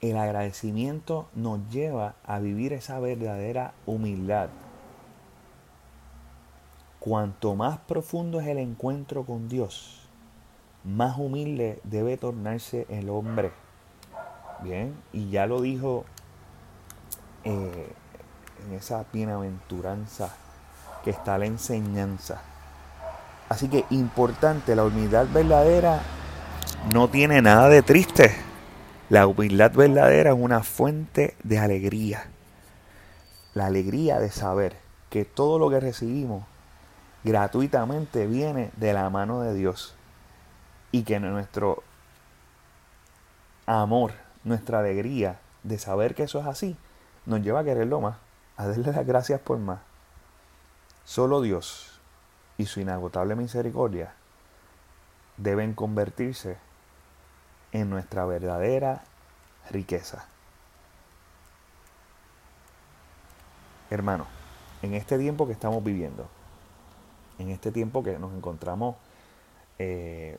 El 0.00 0.16
agradecimiento 0.16 1.28
nos 1.34 1.58
lleva 1.70 2.14
a 2.24 2.38
vivir 2.38 2.72
esa 2.72 3.00
verdadera 3.00 3.72
humildad. 3.84 4.48
Cuanto 7.00 7.56
más 7.56 7.78
profundo 7.78 8.40
es 8.40 8.46
el 8.46 8.58
encuentro 8.58 9.24
con 9.24 9.48
Dios, 9.48 10.08
más 10.84 11.18
humilde 11.18 11.80
debe 11.82 12.16
tornarse 12.16 12.86
el 12.88 13.10
hombre. 13.10 13.50
Bien, 14.62 14.94
y 15.12 15.30
ya 15.30 15.46
lo 15.46 15.60
dijo 15.60 16.04
eh, 17.44 17.92
en 18.66 18.74
esa 18.74 19.04
bienaventuranza 19.12 20.34
que 21.02 21.10
está 21.10 21.38
la 21.38 21.46
enseñanza. 21.46 22.40
Así 23.48 23.68
que 23.68 23.84
importante, 23.90 24.76
la 24.76 24.84
humildad 24.84 25.26
verdadera 25.32 26.02
no 26.92 27.08
tiene 27.08 27.42
nada 27.42 27.68
de 27.68 27.82
triste. 27.82 28.47
La 29.10 29.26
humildad 29.26 29.72
verdadera 29.72 30.32
es 30.32 30.36
una 30.38 30.62
fuente 30.62 31.34
de 31.42 31.58
alegría. 31.58 32.26
La 33.54 33.64
alegría 33.64 34.20
de 34.20 34.30
saber 34.30 34.76
que 35.08 35.24
todo 35.24 35.58
lo 35.58 35.70
que 35.70 35.80
recibimos 35.80 36.44
gratuitamente 37.24 38.26
viene 38.26 38.70
de 38.76 38.92
la 38.92 39.08
mano 39.08 39.40
de 39.40 39.54
Dios 39.54 39.94
y 40.92 41.04
que 41.04 41.20
nuestro 41.20 41.82
amor, 43.64 44.12
nuestra 44.44 44.80
alegría 44.80 45.38
de 45.62 45.78
saber 45.78 46.14
que 46.14 46.24
eso 46.24 46.40
es 46.40 46.46
así, 46.46 46.76
nos 47.24 47.40
lleva 47.40 47.60
a 47.60 47.64
quererlo 47.64 48.02
más, 48.02 48.18
a 48.58 48.66
darle 48.66 48.92
las 48.92 49.06
gracias 49.06 49.40
por 49.40 49.56
más. 49.56 49.80
Solo 51.06 51.40
Dios 51.40 51.98
y 52.58 52.66
su 52.66 52.80
inagotable 52.80 53.36
misericordia 53.36 54.12
deben 55.38 55.72
convertirse 55.72 56.58
en 57.72 57.90
nuestra 57.90 58.24
verdadera 58.24 59.02
riqueza. 59.70 60.26
Hermano, 63.90 64.26
en 64.82 64.94
este 64.94 65.18
tiempo 65.18 65.46
que 65.46 65.52
estamos 65.52 65.82
viviendo, 65.82 66.28
en 67.38 67.50
este 67.50 67.72
tiempo 67.72 68.02
que 68.02 68.18
nos 68.18 68.32
encontramos 68.34 68.96
eh, 69.78 70.38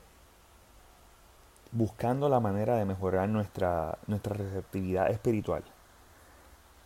buscando 1.72 2.30
la 2.30 2.40
manera 2.40 2.76
de 2.76 2.86
mejorar 2.86 3.30
nuestra, 3.30 3.98
nuestra 4.08 4.36
receptividad 4.36 5.10
espiritual, 5.10 5.64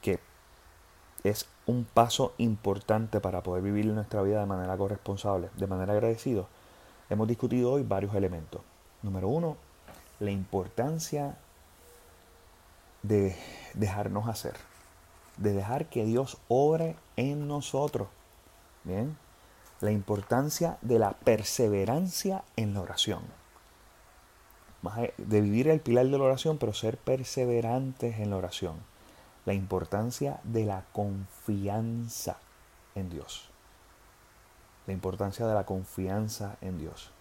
que 0.01 0.19
es 1.23 1.47
un 1.65 1.85
paso 1.85 2.33
importante 2.37 3.19
para 3.19 3.41
poder 3.43 3.63
vivir 3.63 3.85
nuestra 3.87 4.21
vida 4.21 4.41
de 4.41 4.45
manera 4.45 4.77
corresponsable, 4.77 5.49
de 5.55 5.67
manera 5.67 5.93
agradecido, 5.93 6.47
hemos 7.09 7.27
discutido 7.27 7.71
hoy 7.71 7.83
varios 7.83 8.13
elementos. 8.15 8.61
Número 9.01 9.27
uno, 9.29 9.57
la 10.23 10.31
importancia 10.31 11.37
de 13.01 13.35
dejarnos 13.73 14.27
hacer, 14.27 14.55
de 15.37 15.53
dejar 15.53 15.87
que 15.87 16.05
Dios 16.05 16.37
obre 16.47 16.95
en 17.15 17.47
nosotros. 17.47 18.07
Bien, 18.83 19.17
la 19.81 19.91
importancia 19.91 20.77
de 20.81 20.99
la 20.99 21.11
perseverancia 21.11 22.43
en 22.55 22.73
la 22.73 22.81
oración 22.81 23.43
de 25.17 25.41
vivir 25.41 25.69
el 25.69 25.79
pilar 25.79 26.05
de 26.05 26.17
la 26.17 26.23
oración, 26.23 26.57
pero 26.57 26.73
ser 26.73 26.97
perseverantes 26.97 28.19
en 28.19 28.29
la 28.29 28.37
oración. 28.37 28.75
La 29.45 29.53
importancia 29.53 30.39
de 30.43 30.65
la 30.65 30.83
confianza 30.91 32.37
en 32.95 33.09
Dios. 33.09 33.49
La 34.85 34.93
importancia 34.93 35.47
de 35.47 35.53
la 35.53 35.65
confianza 35.65 36.57
en 36.61 36.79
Dios. 36.79 37.11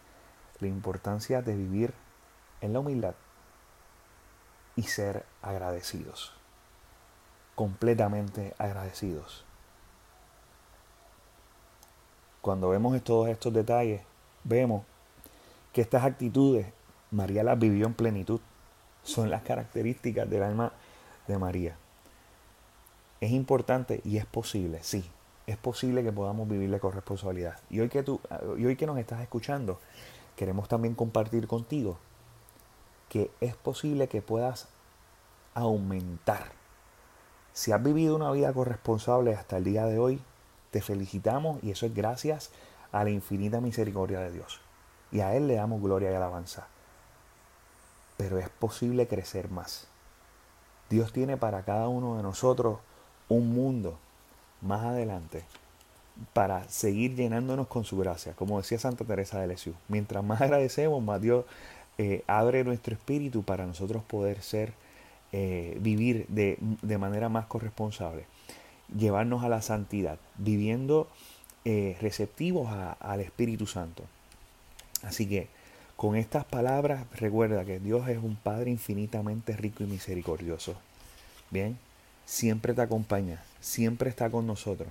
La 0.58 0.66
importancia 0.66 1.42
de 1.42 1.56
vivir 1.56 1.94
en 2.62 2.72
la 2.72 2.80
humildad 2.80 3.14
y 4.74 4.84
ser 4.84 5.26
agradecidos. 5.42 6.32
Completamente 7.54 8.54
agradecidos. 8.56 9.44
cuando 12.42 12.68
vemos 12.68 13.00
todos 13.02 13.28
estos 13.28 13.54
detalles, 13.54 14.02
vemos 14.44 14.82
que 15.72 15.80
estas 15.80 16.04
actitudes 16.04 16.66
María 17.12 17.44
las 17.44 17.58
vivió 17.58 17.86
en 17.86 17.94
plenitud. 17.94 18.40
Son 19.04 19.30
las 19.30 19.42
características 19.42 20.28
del 20.28 20.42
alma 20.42 20.72
de 21.28 21.38
María. 21.38 21.76
Es 23.20 23.30
importante 23.30 24.00
y 24.04 24.18
es 24.18 24.26
posible, 24.26 24.80
sí, 24.82 25.04
es 25.46 25.56
posible 25.56 26.02
que 26.02 26.12
podamos 26.12 26.48
vivirle 26.48 26.80
con 26.80 26.92
responsabilidad. 26.92 27.58
Y 27.70 27.78
hoy 27.78 27.88
que, 27.88 28.02
tú, 28.02 28.20
y 28.58 28.66
hoy 28.66 28.76
que 28.76 28.86
nos 28.86 28.98
estás 28.98 29.20
escuchando, 29.20 29.78
queremos 30.34 30.68
también 30.68 30.94
compartir 30.94 31.46
contigo 31.46 31.98
que 33.12 33.30
es 33.42 33.54
posible 33.54 34.08
que 34.08 34.22
puedas 34.22 34.68
aumentar. 35.52 36.50
Si 37.52 37.70
has 37.70 37.82
vivido 37.82 38.16
una 38.16 38.30
vida 38.30 38.50
corresponsable 38.54 39.34
hasta 39.34 39.58
el 39.58 39.64
día 39.64 39.84
de 39.84 39.98
hoy, 39.98 40.18
te 40.70 40.80
felicitamos 40.80 41.62
y 41.62 41.72
eso 41.72 41.84
es 41.84 41.94
gracias 41.94 42.48
a 42.90 43.04
la 43.04 43.10
infinita 43.10 43.60
misericordia 43.60 44.20
de 44.20 44.32
Dios. 44.32 44.62
Y 45.10 45.20
a 45.20 45.34
Él 45.34 45.46
le 45.46 45.56
damos 45.56 45.82
gloria 45.82 46.10
y 46.10 46.14
alabanza. 46.14 46.68
Pero 48.16 48.38
es 48.38 48.48
posible 48.48 49.06
crecer 49.06 49.50
más. 49.50 49.88
Dios 50.88 51.12
tiene 51.12 51.36
para 51.36 51.64
cada 51.64 51.88
uno 51.88 52.16
de 52.16 52.22
nosotros 52.22 52.78
un 53.28 53.52
mundo 53.52 53.98
más 54.62 54.86
adelante 54.86 55.44
para 56.32 56.66
seguir 56.70 57.14
llenándonos 57.14 57.66
con 57.66 57.84
su 57.84 57.98
gracia. 57.98 58.32
Como 58.32 58.56
decía 58.56 58.78
Santa 58.78 59.04
Teresa 59.04 59.38
de 59.38 59.48
Lesieux, 59.48 59.76
mientras 59.88 60.24
más 60.24 60.40
agradecemos, 60.40 61.02
más 61.02 61.20
Dios 61.20 61.44
eh, 62.02 62.24
abre 62.26 62.64
nuestro 62.64 62.94
espíritu 62.94 63.44
para 63.44 63.64
nosotros 63.64 64.02
poder 64.02 64.42
ser, 64.42 64.72
eh, 65.30 65.78
vivir 65.80 66.26
de, 66.26 66.58
manera 66.98 67.28
más 67.28 67.46
corresponsable, 67.46 68.24
llevarnos 68.98 69.44
a 69.44 69.48
la 69.48 69.62
santidad, 69.62 70.18
viviendo 70.36 71.08
eh, 71.64 71.96
receptivos 72.00 72.68
al 72.98 73.20
Espíritu 73.20 73.68
Santo. 73.68 74.02
Así 75.04 75.28
que 75.28 75.46
con 75.94 76.16
estas 76.16 76.44
palabras 76.44 77.06
recuerda 77.20 77.64
que 77.64 77.78
Dios 77.78 78.08
es 78.08 78.18
un 78.18 78.34
Padre 78.34 78.72
infinitamente 78.72 79.56
rico 79.56 79.84
y 79.84 79.86
misericordioso. 79.86 80.74
Bien, 81.52 81.78
siempre 82.26 82.74
te 82.74 82.82
acompaña, 82.82 83.44
siempre 83.60 84.10
está 84.10 84.28
con 84.28 84.44
nosotros, 84.44 84.88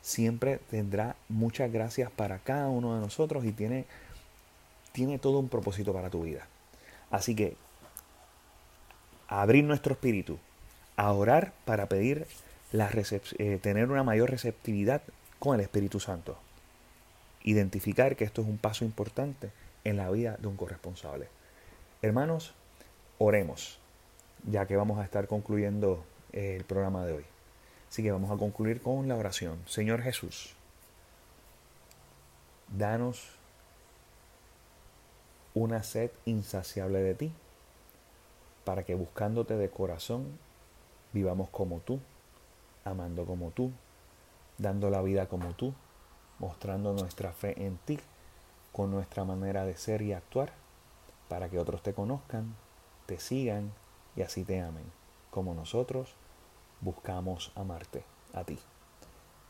siempre 0.00 0.60
tendrá 0.70 1.16
muchas 1.28 1.72
gracias 1.72 2.08
para 2.12 2.38
cada 2.38 2.68
uno 2.68 2.94
de 2.94 3.00
nosotros 3.00 3.44
y 3.44 3.50
tiene, 3.50 3.84
tiene 4.92 5.18
todo 5.18 5.38
un 5.38 5.48
propósito 5.48 5.92
para 5.92 6.10
tu 6.10 6.22
vida. 6.22 6.46
Así 7.10 7.34
que 7.34 7.56
abrir 9.28 9.64
nuestro 9.64 9.94
espíritu, 9.94 10.38
a 10.96 11.12
orar 11.12 11.52
para 11.64 11.88
pedir 11.88 12.26
la 12.70 12.90
eh, 12.90 13.58
tener 13.62 13.90
una 13.90 14.02
mayor 14.02 14.30
receptividad 14.30 15.02
con 15.38 15.54
el 15.54 15.60
Espíritu 15.60 16.00
Santo. 16.00 16.38
Identificar 17.42 18.16
que 18.16 18.24
esto 18.24 18.42
es 18.42 18.48
un 18.48 18.58
paso 18.58 18.84
importante 18.84 19.50
en 19.84 19.96
la 19.96 20.10
vida 20.10 20.36
de 20.38 20.46
un 20.48 20.56
corresponsable. 20.56 21.28
Hermanos, 22.00 22.54
oremos, 23.18 23.78
ya 24.44 24.66
que 24.66 24.76
vamos 24.76 24.98
a 24.98 25.04
estar 25.04 25.26
concluyendo 25.26 26.04
el 26.32 26.64
programa 26.64 27.04
de 27.04 27.12
hoy. 27.12 27.24
Así 27.90 28.02
que 28.02 28.10
vamos 28.10 28.30
a 28.30 28.36
concluir 28.36 28.80
con 28.80 29.06
la 29.08 29.16
oración. 29.16 29.58
Señor 29.66 30.02
Jesús, 30.02 30.54
danos 32.68 33.41
una 35.54 35.82
sed 35.82 36.10
insaciable 36.24 37.02
de 37.02 37.14
ti, 37.14 37.32
para 38.64 38.84
que 38.84 38.94
buscándote 38.94 39.56
de 39.56 39.70
corazón 39.70 40.38
vivamos 41.12 41.48
como 41.50 41.80
tú, 41.80 42.00
amando 42.84 43.26
como 43.26 43.50
tú, 43.50 43.70
dando 44.58 44.90
la 44.90 45.02
vida 45.02 45.26
como 45.28 45.54
tú, 45.54 45.74
mostrando 46.38 46.92
nuestra 46.92 47.32
fe 47.32 47.66
en 47.66 47.76
ti 47.78 47.98
con 48.72 48.90
nuestra 48.90 49.24
manera 49.24 49.64
de 49.64 49.76
ser 49.76 50.02
y 50.02 50.12
actuar, 50.12 50.52
para 51.28 51.48
que 51.48 51.58
otros 51.58 51.82
te 51.82 51.92
conozcan, 51.92 52.54
te 53.06 53.18
sigan 53.18 53.72
y 54.16 54.22
así 54.22 54.44
te 54.44 54.60
amen, 54.60 54.84
como 55.30 55.54
nosotros 55.54 56.14
buscamos 56.80 57.52
amarte 57.54 58.04
a 58.32 58.44
ti. 58.44 58.58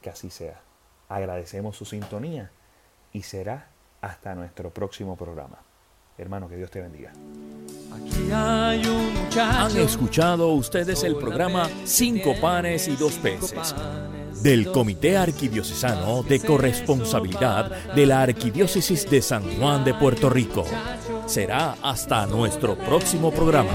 Que 0.01 0.11
así 0.11 0.31
sea. 0.31 0.61
Agradecemos 1.09 1.77
su 1.77 1.85
sintonía 1.85 2.51
y 3.13 3.23
será 3.23 3.69
hasta 4.01 4.35
nuestro 4.35 4.71
próximo 4.71 5.17
programa. 5.17 5.59
Hermano, 6.19 6.49
que 6.49 6.57
Dios 6.57 6.71
te 6.71 6.81
bendiga. 6.81 7.13
Aquí 7.93 8.31
hay 8.33 8.87
un 8.87 9.39
Han 9.39 9.77
escuchado 9.77 10.49
ustedes 10.53 11.03
el 11.05 11.17
programa 11.17 11.69
Cinco 11.85 12.35
panes 12.41 12.89
y 12.89 12.97
dos 12.97 13.15
peces 13.15 13.75
del 14.43 14.73
Comité 14.73 15.17
Arquidiocesano 15.17 16.23
de 16.23 16.41
Corresponsabilidad 16.41 17.95
de 17.95 18.07
la 18.07 18.23
Arquidiócesis 18.23 19.09
de 19.09 19.23
San 19.23 19.43
Juan 19.59 19.85
de 19.85 19.95
Puerto 19.95 20.29
Rico. 20.31 20.65
Será 21.27 21.77
hasta 21.83 22.27
nuestro 22.27 22.77
próximo 22.77 23.31
programa. 23.31 23.71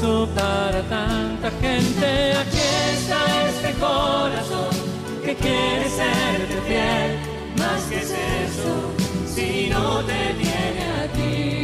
eso 0.00 0.28
para 0.34 0.82
tanta 0.82 1.50
gente. 1.60 2.32
Aquí 2.32 2.58
está 2.92 3.48
este 3.48 3.72
corazón 3.78 4.70
que 5.24 5.34
quiere 5.34 5.88
serte 5.90 6.60
fiel. 6.66 7.29
¿qué 7.90 7.98
es 7.98 8.10
eso 8.10 8.92
si 9.26 9.68
no 9.68 10.04
te 10.04 10.34
tiene 10.34 10.84
a 11.02 11.12
ti? 11.12 11.59